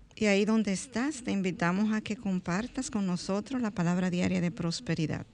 [0.21, 4.51] y ahí donde estás, te invitamos a que compartas con nosotros la palabra diaria de
[4.51, 5.25] prosperidad.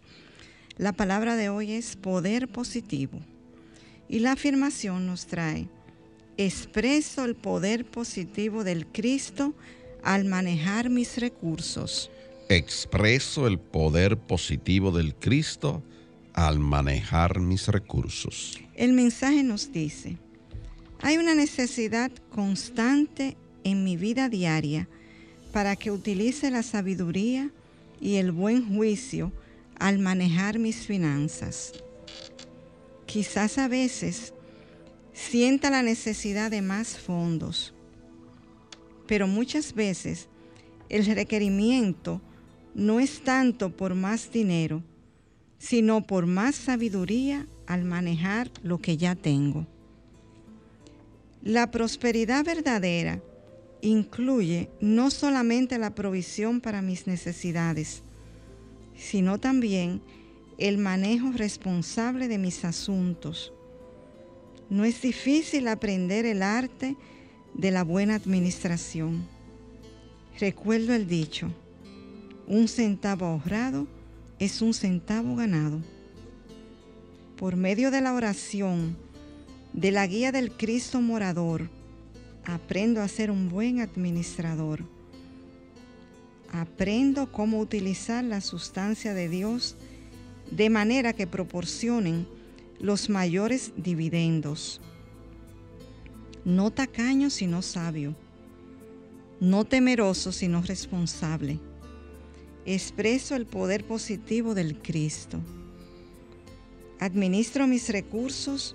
[0.78, 3.20] La palabra de hoy es poder positivo.
[4.08, 5.68] Y la afirmación nos trae,
[6.38, 9.54] expreso el poder positivo del Cristo
[10.04, 12.10] al manejar mis recursos.
[12.48, 15.84] Expreso el poder positivo del Cristo
[16.32, 18.58] al manejar mis recursos.
[18.74, 20.16] El mensaje nos dice,
[21.02, 23.36] hay una necesidad constante
[23.68, 24.88] en mi vida diaria
[25.52, 27.52] para que utilice la sabiduría
[28.00, 29.34] y el buen juicio
[29.78, 31.74] al manejar mis finanzas.
[33.06, 34.34] Quizás a veces
[35.14, 37.74] sienta la necesidad de más fondos,
[39.06, 40.30] pero muchas veces
[40.88, 42.22] el requerimiento
[42.74, 44.82] no es tanto por más dinero,
[45.60, 49.68] sino por más sabiduría al manejar lo que ya tengo.
[51.44, 53.22] La prosperidad verdadera
[53.82, 58.04] incluye no solamente la provisión para mis necesidades,
[58.96, 60.02] sino también
[60.58, 63.54] el manejo responsable de mis asuntos.
[64.70, 66.96] No es difícil aprender el arte
[67.54, 69.26] de la buena administración.
[70.40, 71.52] Recuerdo el dicho,
[72.48, 73.88] un centavo ahorrado
[74.40, 75.82] es un centavo ganado.
[77.38, 78.98] Por medio de la oración,
[79.74, 81.70] de la guía del Cristo morador,
[82.48, 84.80] aprendo a ser un buen administrador.
[86.50, 89.76] Aprendo cómo utilizar la sustancia de Dios
[90.50, 92.26] de manera que proporcionen
[92.80, 94.80] los mayores dividendos.
[96.46, 98.16] No tacaño, sino sabio.
[99.42, 101.60] No temeroso, sino responsable.
[102.66, 105.42] Expreso el poder positivo del Cristo.
[107.02, 108.74] Administro mis recursos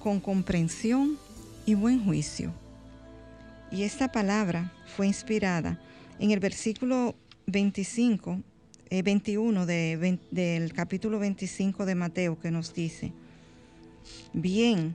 [0.00, 1.18] con comprensión
[1.66, 2.63] y buen juicio.
[3.74, 5.80] Y esta palabra fue inspirada
[6.20, 7.16] en el versículo
[7.46, 8.40] 25,
[8.88, 13.12] eh, 21 de, vein- del capítulo 25 de Mateo que nos dice,
[14.32, 14.94] bien,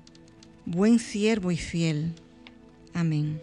[0.65, 2.13] buen siervo y fiel.
[2.93, 3.41] Amén.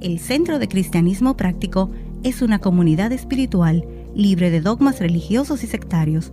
[0.00, 1.90] El Centro de Cristianismo Práctico
[2.22, 3.84] es una comunidad espiritual
[4.14, 6.32] libre de dogmas religiosos y sectarios,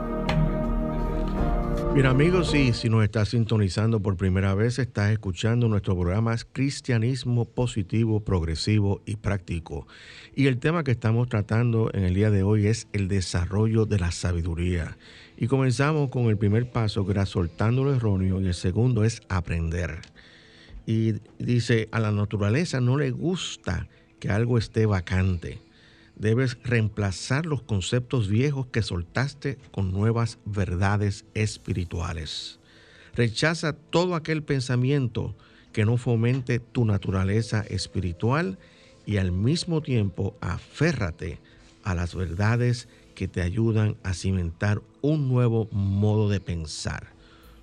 [1.93, 7.43] Bien amigos, y si nos estás sintonizando por primera vez, estás escuchando nuestro programa Cristianismo
[7.43, 9.87] Positivo, Progresivo y Práctico.
[10.33, 13.99] Y el tema que estamos tratando en el día de hoy es el desarrollo de
[13.99, 14.97] la sabiduría.
[15.35, 19.21] Y comenzamos con el primer paso, que era soltando lo erróneo, y el segundo es
[19.27, 19.99] aprender.
[20.85, 23.89] Y dice, a la naturaleza no le gusta
[24.21, 25.59] que algo esté vacante.
[26.21, 32.59] Debes reemplazar los conceptos viejos que soltaste con nuevas verdades espirituales.
[33.15, 35.35] Rechaza todo aquel pensamiento
[35.73, 38.59] que no fomente tu naturaleza espiritual
[39.07, 41.39] y al mismo tiempo aférrate
[41.83, 47.07] a las verdades que te ayudan a cimentar un nuevo modo de pensar.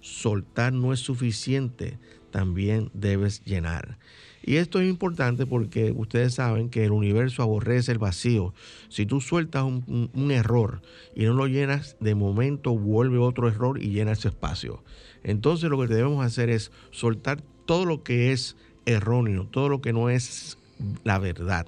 [0.01, 1.97] Soltar no es suficiente,
[2.33, 3.99] también debes llenar.
[4.45, 8.55] Y esto es importante porque ustedes saben que el universo aborrece el vacío.
[8.89, 10.81] Si tú sueltas un, un, error
[11.15, 14.83] y no lo llenas, de momento vuelve otro error y llena ese espacio.
[15.23, 19.93] Entonces lo que debemos hacer es soltar todo lo que es erróneo, todo lo que
[19.93, 20.57] no es
[21.05, 21.67] la verdad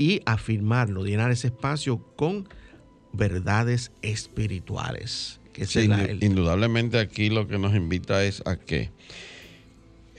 [0.00, 2.48] y afirmarlo, llenar ese espacio con
[3.12, 5.40] verdades espirituales.
[5.52, 6.24] Que sí, el...
[6.24, 8.90] Indudablemente aquí lo que nos invita es a que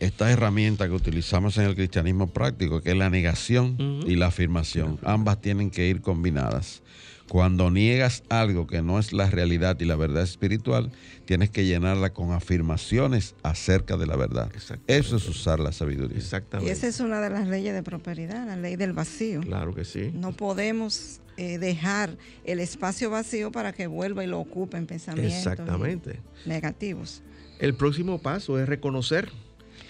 [0.02, 4.10] esta herramienta que utilizamos en el cristianismo práctico, que es la negación uh -huh.
[4.10, 6.82] y la afirmación, ambas tienen que ir combinadas.
[7.30, 10.92] Cuando niegas algo que no es la realidad y la verdad espiritual,
[11.24, 14.52] tienes que llenarla con afirmaciones acerca de la verdad.
[14.88, 16.18] Eso es usar la sabiduría.
[16.18, 16.70] Exactamente.
[16.70, 19.40] Y esa es una de las leyes de prosperidad, la ley del vacío.
[19.42, 20.12] Claro que sí.
[20.14, 25.38] No podemos eh, dejar el espacio vacío para que vuelva y lo ocupe en pensamientos
[25.38, 26.20] Exactamente.
[26.46, 27.22] negativos.
[27.60, 29.32] El próximo paso es reconocer.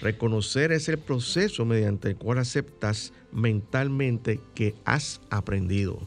[0.02, 6.00] Reconocer es el proceso mediante el cual aceptas mentalmente que has aprendido.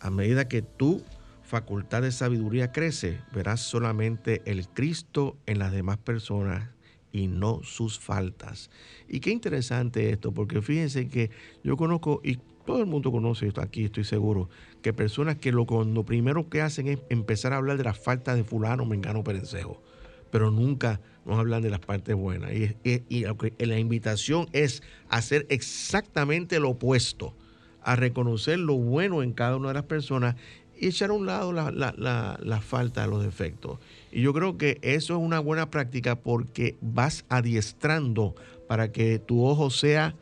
[0.00, 1.02] A medida que tu
[1.42, 6.70] facultad de sabiduría crece, verás solamente el Cristo en las demás personas
[7.12, 8.70] y no sus faltas.
[9.06, 11.30] Y qué interesante esto, porque fíjense que
[11.62, 14.48] yo conozco, y todo el mundo conoce esto aquí, estoy seguro,
[14.80, 18.36] que personas que lo, lo primero que hacen es empezar a hablar de las faltas
[18.36, 19.82] de fulano, mengano, perencejo,
[20.30, 22.52] pero nunca nos hablan de las partes buenas.
[22.52, 27.34] Y, y, y la invitación es hacer exactamente lo opuesto
[27.82, 30.36] a reconocer lo bueno en cada una de las personas
[30.78, 33.78] y echar a un lado la, la, la, la, falta, los defectos.
[34.12, 38.34] Y yo creo que eso es una buena práctica porque vas adiestrando
[38.66, 40.14] para que tu ojo sea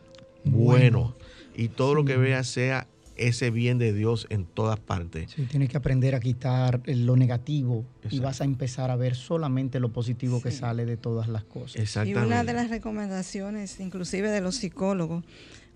[0.45, 1.15] bueno, bueno
[1.57, 1.97] y todo sí.
[1.97, 2.87] lo que veas sea
[3.17, 5.31] ese bien de Dios en todas partes.
[5.31, 8.17] Sí, tienes que aprender a quitar lo negativo Exacto.
[8.17, 10.45] y vas a empezar a ver solamente lo positivo sí.
[10.45, 11.77] que sale de todas las cosas.
[11.77, 12.21] Exactamente.
[12.21, 15.25] Y una de las recomendaciones, inclusive de los psicólogos,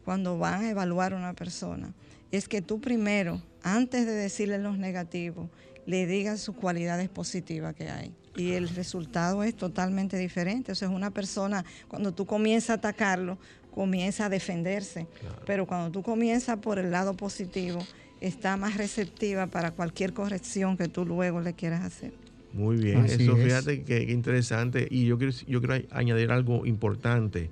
[0.05, 1.93] cuando van a evaluar a una persona
[2.30, 5.49] es que tú primero, antes de decirle los negativos,
[5.86, 8.14] le digas sus cualidades positivas que hay.
[8.36, 10.70] Y el resultado es totalmente diferente.
[10.72, 13.39] O sea, es una persona, cuando tú comienzas a atacarlo,
[13.78, 15.06] comienza a defenderse.
[15.20, 15.42] Claro.
[15.46, 17.78] Pero cuando tú comienzas por el lado positivo,
[18.20, 22.12] está más receptiva para cualquier corrección que tú luego le quieras hacer.
[22.52, 23.44] Muy bien, Así eso es.
[23.44, 24.88] fíjate que, que interesante.
[24.90, 27.50] Y yo quiero, yo quiero añadir algo importante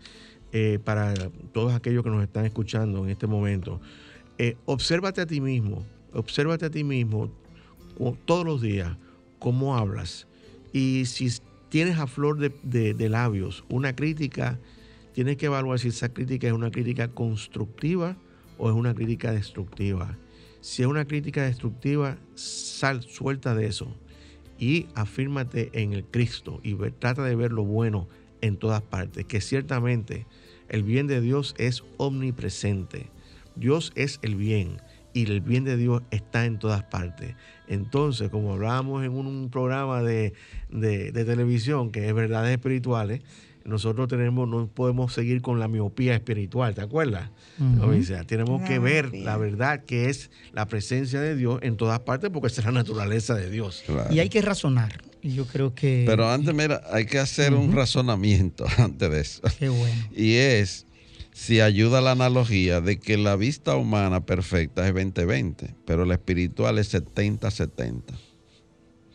[0.51, 1.15] eh, para
[1.53, 3.81] todos aquellos que nos están escuchando en este momento.
[4.39, 7.31] Eh, obsérvate a ti mismo, obsérvate a ti mismo
[8.25, 8.97] todos los días
[9.39, 10.27] cómo hablas.
[10.73, 11.31] Y si
[11.69, 14.59] tienes a flor de, de, de, labios una crítica,
[15.17, 18.19] tienes que evaluar si esa crítica es una crítica constructiva
[18.59, 20.15] o es una crítica destructiva.
[20.61, 23.97] Si es una crítica destructiva, sal, suelta de eso
[24.59, 28.09] y afírmate en el Cristo y trata de ver lo bueno
[28.43, 30.27] en todas partes, que ciertamente
[30.69, 33.07] el bien de Dios es omnipresente.
[33.55, 34.83] Dios es el bien
[35.15, 37.37] y el bien de Dios está en todas partes.
[37.69, 40.35] Entonces, como hablábamos en un programa de,
[40.69, 43.23] de televisión que es verdades espirituales,
[43.67, 47.31] nosotros tenemos, no podemos seguir con la miopía espiritual, ¿te acuerdas?
[47.59, 48.01] Uh -huh.
[48.01, 51.77] o sea, tenemos la que ver la verdad que es la presencia de Dios en
[51.77, 53.83] todas partes porque esa es la naturaleza de Dios.
[53.87, 54.13] Claro.
[54.15, 55.03] Y hay que razonar.
[55.23, 56.05] Y yo creo que...
[56.07, 57.65] Pero antes, mira, hay que hacer uh -huh.
[57.65, 59.43] un razonamiento antes de eso.
[59.59, 60.09] Qué bueno.
[60.15, 60.87] Y es
[61.37, 66.79] si ayuda la analogía de que la vista humana perfecta es 20-20, pero la espiritual
[66.79, 68.03] es 70-70.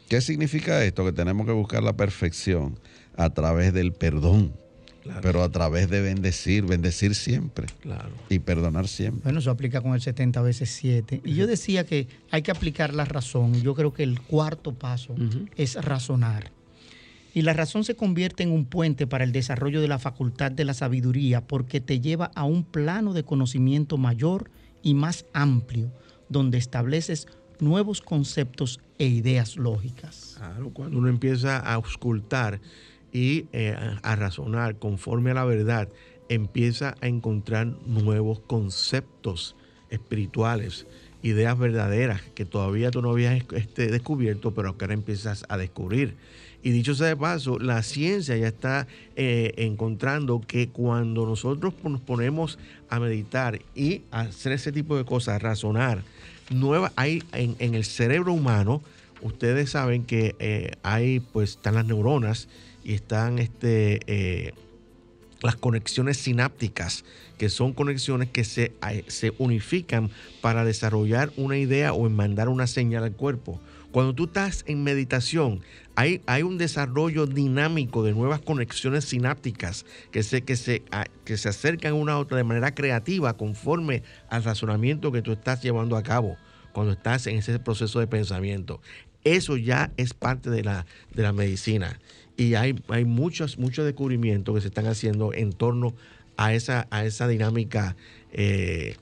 [0.08, 1.04] ¿Qué significa esto?
[1.04, 2.78] Que tenemos que buscar la perfección
[3.16, 4.54] a través del perdón,
[5.04, 5.22] Claro.
[5.24, 8.12] pero a través de bendecir, bendecir siempre Claro.
[8.30, 9.22] y perdonar siempre.
[9.24, 11.22] Bueno, eso aplica con el 70 veces 7.
[11.26, 13.62] Y yo decía que hay que aplicar la razón.
[13.64, 15.16] Yo creo que el cuarto paso
[15.58, 16.52] es razonar.
[17.34, 20.66] Y la razón se convierte en un puente para el desarrollo de la facultad de
[20.66, 24.52] la sabiduría porque te lleva a un plano de conocimiento mayor
[24.84, 25.92] y más amplio,
[26.30, 27.28] donde estableces
[27.60, 30.36] nuevos conceptos e ideas lógicas.
[30.38, 32.60] Claro, cuando uno empieza a auscultar
[33.12, 35.90] y eh, a, razonar conforme a la verdad,
[36.30, 39.56] empieza a encontrar nuevos conceptos
[39.90, 40.88] espirituales,
[41.22, 46.16] ideas verdaderas que todavía tú no habías este, descubierto, pero que ahora empiezas a descubrir.
[46.64, 52.02] Y dicho sea de paso, la ciencia ya está eh, encontrando que cuando nosotros nos
[52.02, 56.04] ponemos a meditar y a hacer ese tipo de cosas, razonar,
[56.52, 58.82] nueva, hay en, en el cerebro humano,
[59.22, 62.48] ustedes saben que eh, hay, pues, están las neuronas
[62.84, 64.54] y están este, eh,
[65.42, 67.04] las conexiones sinápticas,
[67.38, 70.10] que son conexiones que se, eh, se unifican
[70.42, 73.60] para desarrollar una idea o mandar una señal al cuerpo.
[73.92, 75.62] Cuando tú estás en meditación,
[75.96, 81.36] hay, hay un desarrollo dinámico de nuevas conexiones sinápticas que se, que, se, a- que
[81.36, 85.98] se acercan una a otra de manera creativa conforme al razonamiento que tú estás llevando
[85.98, 86.38] a cabo
[86.72, 88.80] cuando estás en ese proceso de pensamiento.
[89.26, 92.00] Eso ya es parte de la, de la medicina.
[92.38, 95.94] Y hay, hay muchos, muchos descubrimientos que se están haciendo en torno
[96.38, 97.96] a esa, a esa dinámica
[98.32, 98.96] eh,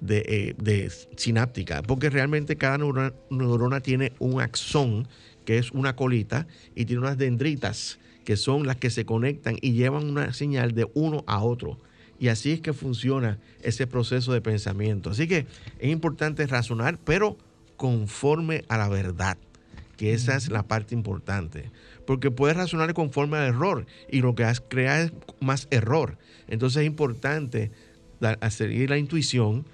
[0.00, 1.82] de, eh, de sináptica.
[1.82, 5.08] Porque realmente cada neurona, neurona tiene un axón,
[5.44, 9.72] que es una colita, y tiene unas dendritas, que son las que se conectan y
[9.72, 11.78] llevan una señal de uno a otro.
[12.18, 15.10] Y así es que funciona ese proceso de pensamiento.
[15.10, 15.46] Así que
[15.80, 17.36] es importante razonar, pero
[17.76, 19.36] conforme a la verdad,
[20.02, 21.70] que esa es la parte importante.
[22.08, 26.18] Porque puedes razonar conforme al error y lo que has creado es más error.
[26.48, 27.70] Entonces es importante
[28.50, 29.64] seguir la intuición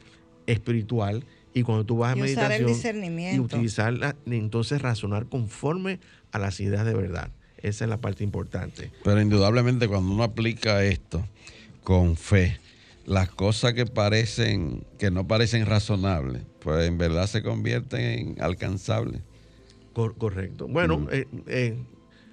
[0.47, 1.25] espiritual
[1.55, 5.99] y cuando tú vas a Y usar el meditación y utilizarla, entonces razonar conforme
[6.31, 7.31] a las ideas de verdad.
[7.63, 8.91] Esa es la parte importante.
[9.05, 11.25] Pero indudablemente cuando uno aplica esto
[11.83, 12.61] con fe,
[13.07, 19.23] las cosas que parecen, que no parecen razonables, pues en verdad se convierten en alcanzables.
[19.99, 20.69] Cor- correcto.
[20.69, 21.09] Bueno, Mm.
[21.11, 21.77] eh, eh,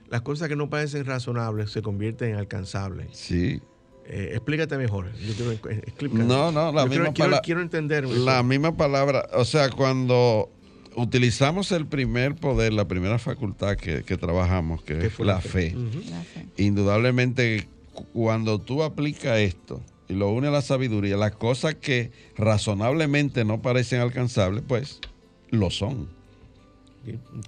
[0.08, 3.08] las cosas que no parecen razonables se convierten en alcanzables.
[3.14, 3.60] Sí.
[4.06, 5.12] Eh, explícate mejor.
[5.16, 6.26] Yo quiero, explícame.
[6.26, 8.08] No, no, la Yo quiero, misma quiero- pala- quiero entender.
[8.08, 10.52] La misma palabra, o sea, cuando
[10.96, 15.74] utilizamos el primer poder, la primera facultad que, que trabajamos, que, ¿Qué es la fe,
[15.76, 16.02] Ujú.
[16.12, 16.46] La fe.
[16.58, 22.12] indudablemente cu- cuando tú aplicas esto y lo une a la sabiduría, las cosas que
[22.38, 25.00] razonablemente no parecen alcanzables, pues
[25.50, 26.14] lo son.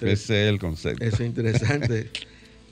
[0.01, 1.03] Ese es el concepto.
[1.03, 2.09] Eso es interesante.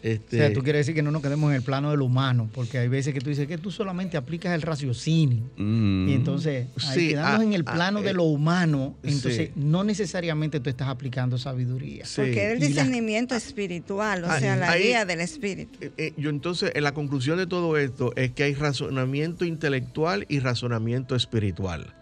[0.05, 2.05] O Este, sea, tú quieres decir que no nos quedemos en el plano de lo
[2.05, 5.41] humano, porque hay veces que tú dices que tú solamente aplicas el raciocinio.
[5.57, 6.09] Mm.
[6.09, 9.47] Y entonces, ahí Sí, quedamos ah, en el ah, plano de eh, lo humano, entonces
[9.47, 9.51] sí.
[9.55, 12.05] no necesariamente tú estás aplicando sabiduría.
[12.05, 12.21] Sí.
[12.21, 15.79] Porque es el la- discernimiento espiritual, o Ah, sea, la ahí- guía del espíritu.
[15.81, 20.27] eh, eh, yo entonces, en la conclusión de todo esto es que hay razonamiento intelectual
[20.29, 21.95] y razonamiento espiritual.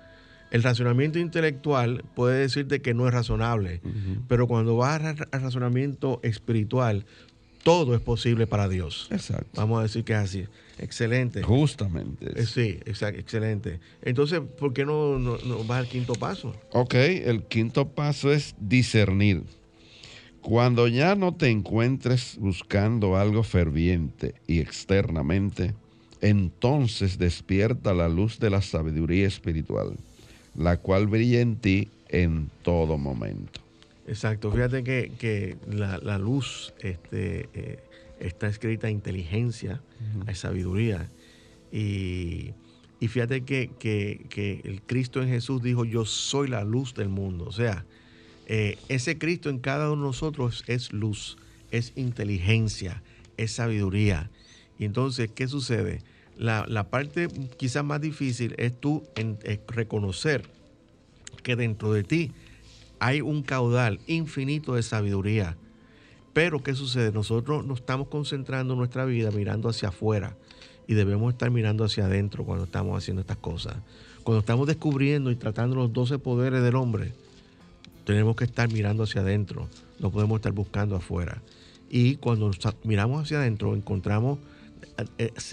[0.53, 3.81] El razonamiento intelectual puede decirte que no es razonable,
[4.29, 7.05] pero cuando vas al ra- al razonamiento espiritual,
[7.63, 9.07] todo es posible para Dios.
[9.09, 9.49] Exacto.
[9.55, 10.45] Vamos a decir que es así.
[10.77, 11.41] Excelente.
[11.43, 12.27] Justamente.
[12.39, 13.79] Eh, Sí, exacto, excelente.
[14.03, 16.53] Entonces, ¿por qué no, no, no vas al quinto paso?
[16.71, 19.43] Ok, el quinto paso es discernir.
[20.41, 25.73] Cuando ya no te encuentres buscando algo ferviente y externamente,
[26.19, 29.95] entonces despierta la luz de la sabiduría espiritual,
[30.55, 33.59] la cual brilla en ti en todo momento.
[34.07, 37.79] Exacto, fíjate que, que la, la luz este, eh,
[38.19, 39.81] está escrita inteligencia,
[40.27, 41.09] hay sabiduría.
[41.71, 42.51] Y,
[42.99, 47.09] y fíjate que, que- que el Cristo en Jesús dijo, yo soy la luz del
[47.09, 47.45] mundo.
[47.45, 47.85] O sea,
[48.47, 51.37] eh, ese Cristo en cada uno de nosotros es luz,
[51.71, 53.01] es inteligencia,
[53.37, 54.29] es sabiduría.
[54.77, 56.01] Y entonces, ¿qué sucede?
[56.37, 57.27] La, la parte
[57.57, 60.43] quizás más difícil es tú en- eh, reconocer
[61.43, 62.31] que dentro de ti
[62.99, 65.57] hay un caudal infinito de sabiduría.
[66.33, 67.11] Pero ¿qué sucede?
[67.11, 70.35] Nosotros nos estamos concentrando nuestra vida mirando hacia afuera
[70.87, 73.75] y debemos estar mirando hacia adentro cuando estamos haciendo estas cosas.
[74.23, 77.13] Cuando estamos descubriendo y tratando los 12 poderes del hombre,
[78.05, 79.69] tenemos que estar mirando hacia adentro,
[79.99, 81.41] no podemos estar buscando afuera.
[81.89, 82.49] Y cuando
[82.83, 84.39] miramos hacia adentro, encontramos,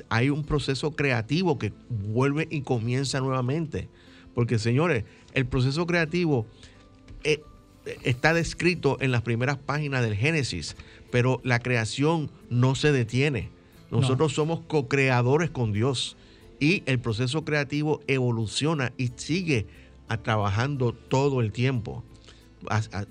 [0.09, 3.88] hay un proceso creativo que vuelve y comienza nuevamente.
[4.34, 6.47] Porque señores, el proceso creativo,
[7.24, 7.43] eh,
[8.03, 10.76] está descrito en las primeras páginas del Génesis,
[11.11, 13.51] pero la creación no se detiene.
[13.91, 16.16] Nosotros somos co-creadores con Dios
[16.61, 19.66] y el proceso creativo evoluciona y sigue
[20.09, 22.05] a- trabajando todo el tiempo.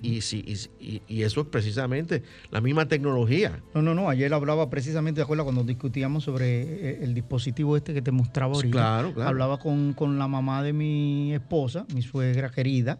[0.01, 0.43] Y, si-
[0.79, 3.61] y- y eso es precisamente la misma tecnología.
[3.73, 4.09] No, no, no.
[4.09, 8.53] Ayer hablaba precisamente, ¿te acuerdas cuando discutíamos sobre eh, el dispositivo este que te mostraba
[8.53, 8.71] ahorita?
[8.71, 9.29] Claro, claro.
[9.29, 12.99] Hablaba con, con la mamá de mi esposa, mi suegra querida,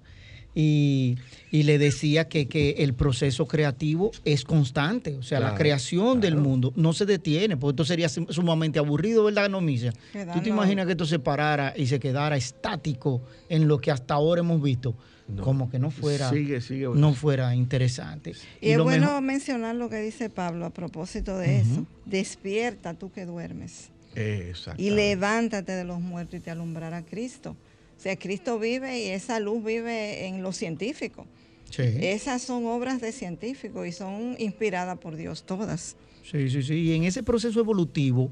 [0.56, 1.18] y,
[1.52, 5.16] y le decía que, que el proceso creativo es constante.
[5.16, 8.80] O sea, la Claro, creación del mundo no se detiene, porque esto sería sum- sumamente
[8.80, 9.94] aburrido, ¿verdad, Nomicia?
[10.34, 14.16] ¿Tú te imaginas que esto se parara y se quedara estático en lo que hasta
[14.16, 14.96] ahora hemos visto?
[15.28, 15.44] No.
[15.44, 16.88] Como que no fuera, Sigue, sigue.
[16.96, 18.34] no fuera interesante.
[18.60, 21.86] Y, es bueno mejor- mencionar lo que dice Pablo a propósito de eso.
[22.08, 24.82] Despierta tú que duermes Exacto.
[24.82, 27.56] y levántate de los muertos y te alumbrará Cristo.
[28.00, 31.28] O sea, Cristo vive y esa luz vive en lo científico.
[31.70, 31.84] Sí.
[32.00, 35.98] Esas son obras de científicos y son inspiradas por Dios todas.
[36.24, 36.76] Sí, sí, sí.
[36.76, 38.32] Y en ese proceso evolutivo,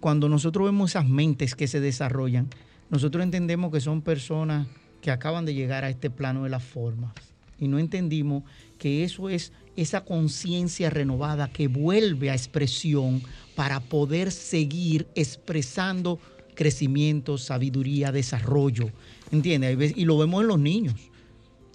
[0.00, 2.48] cuando nosotros vemos esas mentes que se desarrollan,
[2.88, 4.68] nosotros entendemos que son personas
[5.02, 7.12] que acaban de llegar a este plano de las formas.
[7.58, 8.44] Y no entendimos
[8.78, 13.22] que eso es esa conciencia renovada que vuelve a expresión
[13.54, 16.18] para poder seguir expresando
[16.54, 18.90] crecimiento, sabiduría, desarrollo.
[19.32, 19.92] ¿Entiendes?
[19.96, 20.94] Y lo vemos en los niños.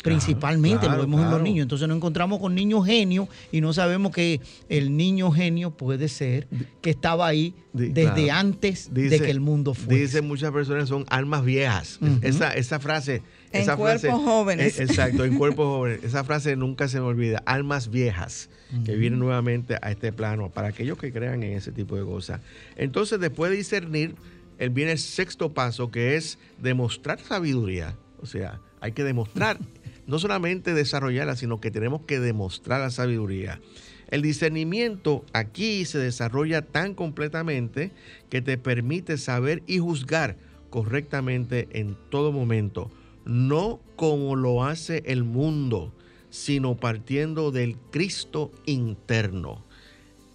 [0.01, 1.63] Principalmente claro, lo vemos en los niños.
[1.63, 6.47] Entonces nos encontramos con niños genios y no sabemos que el niño genio puede ser
[6.81, 8.31] que estaba ahí desde claro.
[8.31, 9.99] antes de que el mundo fuese.
[10.01, 11.99] Dicen muchas personas son almas viejas.
[12.21, 13.21] Esa, esa frase.
[13.51, 14.79] En esa cuerpos frase- jóvenes.
[14.79, 16.01] eh, exacto, en cuerpos jóvenes.
[16.05, 17.43] Esa frase nunca se me olvida.
[17.45, 18.49] Almas viejas
[18.85, 20.49] que vienen nuevamente a este plano.
[20.49, 22.39] Para aquellos que crean en ese tipo de cosas.
[22.77, 24.15] Entonces, después de discernir,
[24.59, 27.97] él viene el sexto paso que es demostrar sabiduría.
[28.21, 29.57] O sea, hay que demostrar,
[30.05, 33.61] no solamente desarrollarla, sino que tenemos que demostrar la sabiduría.
[34.09, 37.91] El discernimiento aquí se desarrolla tan completamente
[38.29, 40.35] que te permite saber y juzgar
[40.69, 42.91] correctamente en todo momento,
[43.25, 45.93] no como lo hace el mundo,
[46.31, 49.65] sino partiendo del Cristo interno.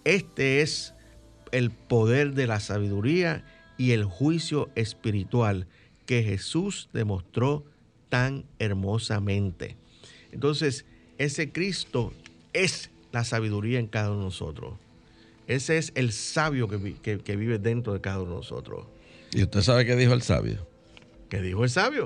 [0.03, 0.93] Este es
[1.51, 3.43] el poder de la sabiduría
[3.77, 5.67] y el juicio espiritual
[6.05, 7.63] que Jesús demostró
[8.09, 9.75] tan hermosamente.
[10.31, 10.85] Entonces,
[11.17, 12.13] ese Cristo
[12.53, 14.73] es la sabiduría en cada uno de nosotros.
[15.47, 18.85] Ese es el sabio que, vi- que- que vive dentro de cada uno de nosotros.
[19.33, 20.65] ¿Y usted sabe qué dijo el sabio?
[21.29, 22.05] ¿Qué dijo el sabio?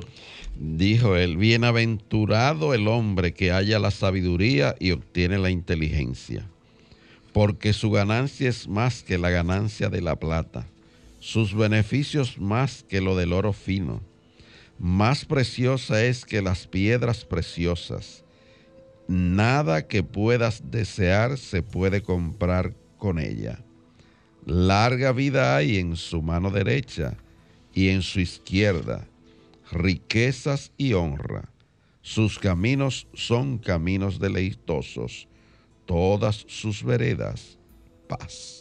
[0.58, 6.46] Dijo él, bienaventurado el hombre que haya la sabiduría y obtiene la inteligencia,
[7.34, 10.68] porque su ganancia es más que la ganancia de la plata,
[11.20, 14.02] sus beneficios más que lo del oro fino,
[14.80, 18.24] más preciosa es que las piedras preciosas.
[19.10, 23.60] Nada que puedas desear se puede comprar con ella.
[24.46, 27.18] Larga vida hay en su mano derecha
[27.74, 29.08] y en su izquierda,
[29.72, 31.52] riquezas y honra.
[32.02, 35.28] Sus caminos son caminos deleitosos,
[35.86, 37.60] todas sus veredas,
[38.08, 38.59] paz.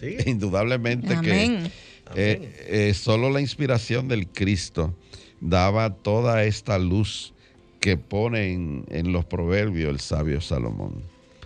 [0.00, 0.16] Sí.
[0.26, 1.70] Indudablemente Amén.
[2.14, 4.94] que eh, eh, solo la inspiración del Cristo
[5.40, 7.32] daba toda esta luz
[7.78, 11.02] que pone en, en los proverbios el sabio Salomón.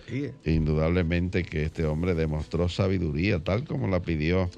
[0.09, 0.29] Sí.
[0.45, 4.49] Indudablemente que este hombre demostró sabiduría, tal como la pidió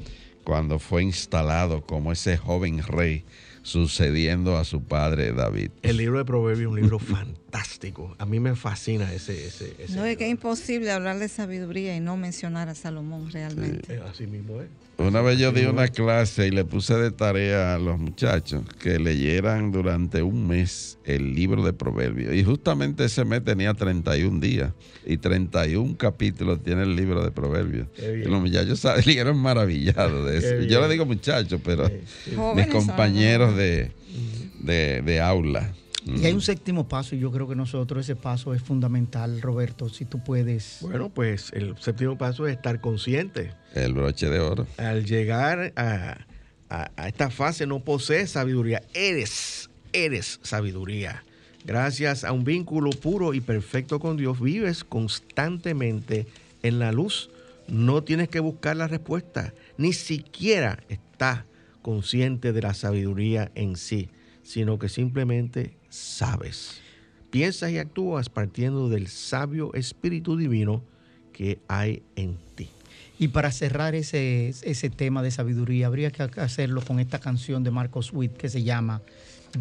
[0.44, 3.26] cuando fue instalado como ese joven rey,
[3.62, 5.72] sucediendo a su padre David.
[5.82, 8.16] El libro de Proverbios es un libro fantástico.
[8.18, 9.48] A mí me fascina ese.
[9.48, 13.32] ese, ese No es que es imposible hablar de sabiduría y no mencionar a Salomón
[13.32, 13.96] realmente.
[13.96, 14.68] Eh, Así mismo es.
[15.00, 18.98] Una vez yo di una clase y le puse de tarea a los muchachos que
[18.98, 22.34] leyeran durante un mes el libro de Proverbios.
[22.34, 24.74] Y justamente ese mes tenía 31 días
[25.06, 27.88] y 31 capítulos tiene el libro de Proverbios.
[28.00, 30.68] Y los muchachos salieron maravillados de eso.
[30.68, 31.94] Yo le digo muchachos, pero Sí,
[32.26, 32.32] sí.
[32.56, 33.92] mis compañeros de,
[34.64, 35.74] de aula.
[36.08, 39.90] Y hay un séptimo paso y yo creo que nosotros ese paso es fundamental, Roberto,
[39.90, 40.78] si tú puedes.
[40.82, 43.52] Bueno, pues el séptimo paso es estar consciente.
[43.74, 44.66] El broche de oro.
[44.78, 46.18] Al llegar a,
[46.70, 51.24] a- a esta fase no posees sabiduría, eres, eres sabiduría.
[51.66, 56.26] Gracias a un vínculo puro y perfecto con Dios, vives constantemente
[56.64, 57.30] en la luz.
[57.68, 61.44] No tienes que buscar la respuesta, ni siquiera estás
[61.82, 64.10] consciente de la sabiduría en sí,
[64.44, 66.82] sino que simplemente sabes.
[67.30, 70.84] Piensas y actúas partiendo del sabio espíritu divino
[71.34, 72.70] que hay en ti.
[73.20, 77.72] Y para cerrar ese, ese tema de sabiduría, habría que hacerlo con esta canción de
[77.72, 79.02] Marcos Witt que se llama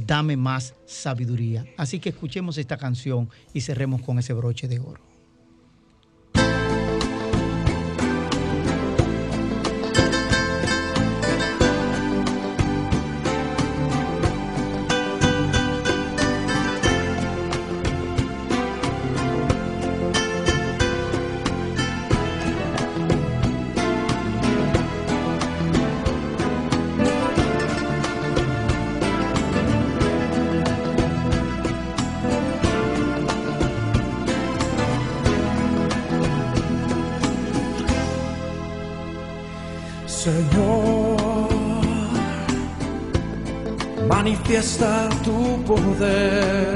[0.07, 1.65] dame más sabiduría.
[1.77, 5.06] Así que escuchemos esta canción y cerremos con ese broche de oro.
[44.67, 46.75] Manifiesta tu poder,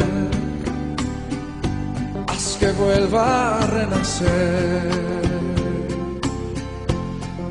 [2.29, 4.83] haz que vuelva a renacer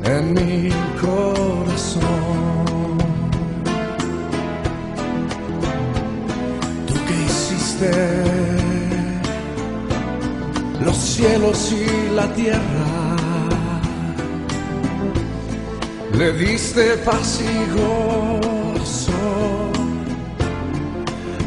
[0.04, 0.70] en mi
[1.00, 2.00] corazón.
[6.86, 7.90] Tú que hiciste
[10.84, 13.16] los cielos y la tierra
[16.16, 19.69] le diste paz y gozo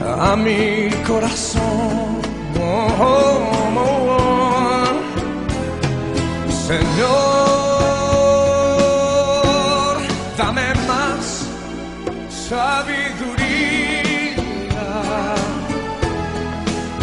[0.08, 2.22] a mi corazón.
[2.60, 3.39] Oh, oh,
[3.78, 4.04] oh.
[6.68, 7.14] Señor,
[10.38, 11.24] dame más
[12.47, 13.24] sabiduría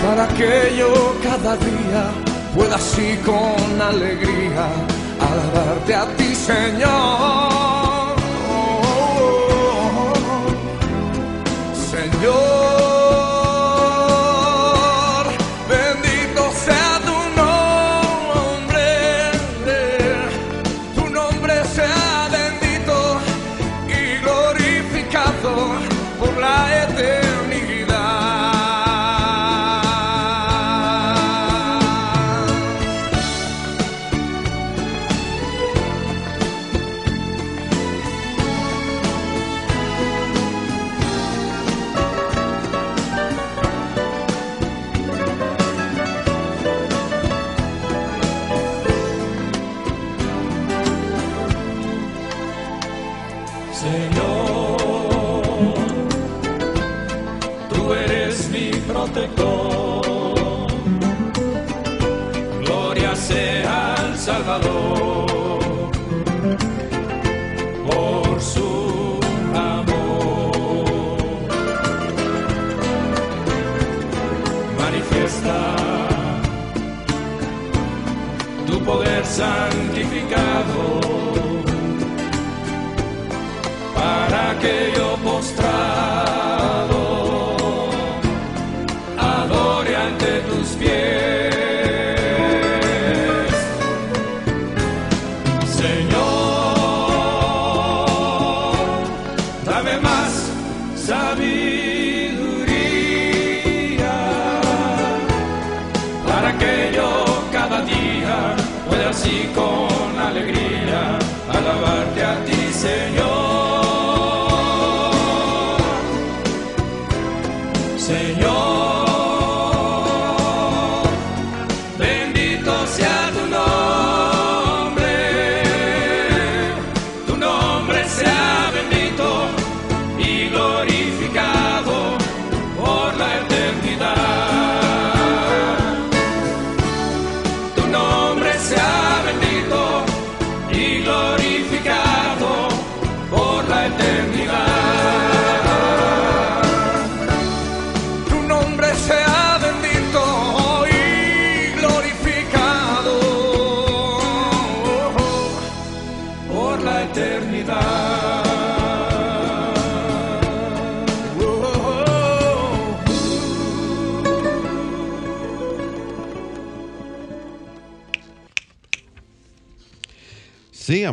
[0.02, 0.92] para que yo
[1.22, 2.02] cada día
[2.54, 4.66] pueda así con alegría
[5.28, 7.40] alabarte a ti, Señor.
[11.90, 12.49] Señor,
[79.30, 79.69] tu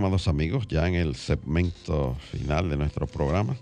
[0.07, 3.57] amados amigos, ya en el segmento final de nuestro programa,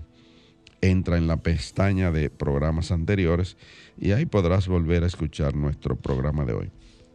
[0.80, 3.56] Entra en la pestaña de programas anteriores
[3.98, 6.70] y ahí podrás volver a escuchar nuestro programa de hoy.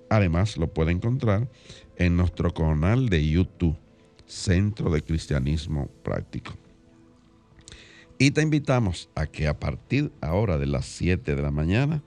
[0.10, 1.50] Además, lo puede encontrar
[1.96, 3.78] en nuestro canal de YouTube,
[4.26, 6.54] Centro de Cristianismo Práctico.
[8.18, 12.04] Y te invitamos a que a partir ahora de las 7 de la mañana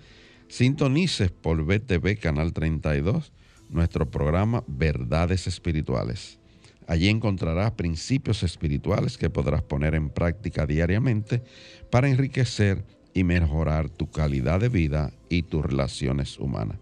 [0.49, 3.33] sintonices por BTV Canal 32
[3.68, 6.39] nuestro programa Verdades Espirituales.
[6.87, 11.43] Allí encontrarás principios espirituales que podrás poner en práctica diariamente
[11.91, 16.76] para enriquecer y mejorar tu calidad de vida y tus relaciones humanas.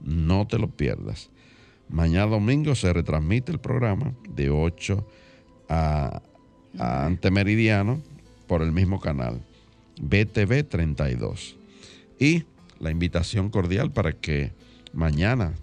[0.00, 1.30] No te lo pierdas.
[1.88, 5.06] Mañana domingo se retransmite el programa de 8
[5.68, 6.22] a,
[6.78, 8.00] a antemeridiano
[8.46, 9.42] por el mismo canal,
[10.00, 11.56] BTV 32.
[12.18, 12.44] Y
[12.80, 14.52] la invitación cordial para que
[14.92, 15.54] mañana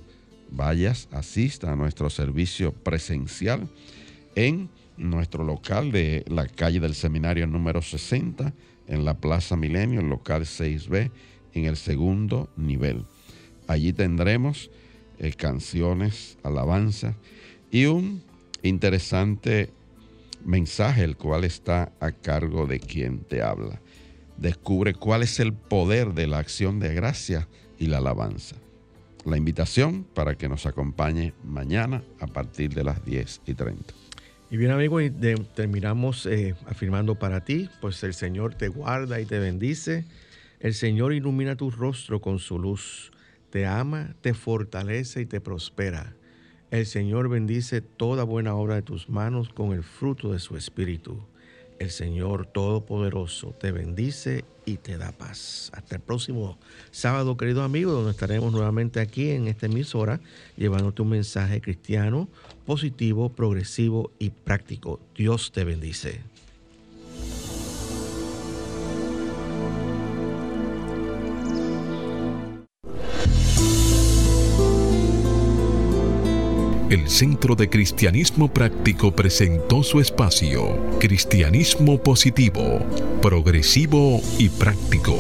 [0.51, 3.67] vayas, asista a nuestro servicio presencial
[4.36, 8.53] en nuestro local de la calle del seminario número 60,
[8.90, 11.12] en la Plaza Milenio, local 6B,
[11.54, 13.06] en el segundo nivel.
[13.68, 14.70] Allí tendremos
[15.20, 17.16] eh, canciones, alabanza
[17.72, 18.24] y un
[18.64, 19.70] interesante
[20.44, 23.80] mensaje, el cual está a cargo de quien te habla.
[24.38, 28.56] Descubre cuál es el poder de la acción de gracia y la alabanza.
[29.26, 33.99] La invitación para que nos acompañe mañana a partir de las 10 y 30.
[34.52, 35.04] Y bien amigos,
[35.54, 40.06] terminamos eh, afirmando para ti, pues el Señor te guarda y te bendice,
[40.60, 43.12] el Señor ilumina tu rostro con su luz,
[43.52, 46.16] te ama, te fortalece y te prospera.
[46.72, 51.20] El Señor bendice toda buena obra de tus manos con el fruto de su espíritu.
[51.78, 55.72] El Señor Todopoderoso te bendice y te da paz.
[55.74, 56.58] Hasta el próximo
[56.91, 60.20] sábado, querido amigo, donde estaremos nuevamente aquí en esta emisora
[60.58, 62.28] llevándote un mensaje cristiano,
[62.70, 64.99] positivo, progresivo y práctico.
[65.17, 66.22] Dios te bendice.
[76.91, 82.80] el Centro de Cristianismo Práctico presentó su espacio, Cristianismo Positivo,
[83.22, 85.15] Progresivo y Práctico,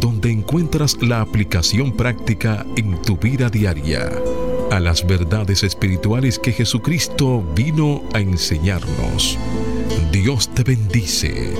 [0.00, 4.10] donde encuentras la aplicación práctica en tu vida diaria
[4.70, 9.38] a las verdades espirituales que Jesucristo vino a enseñarnos.
[10.12, 11.54] Dios te bendice.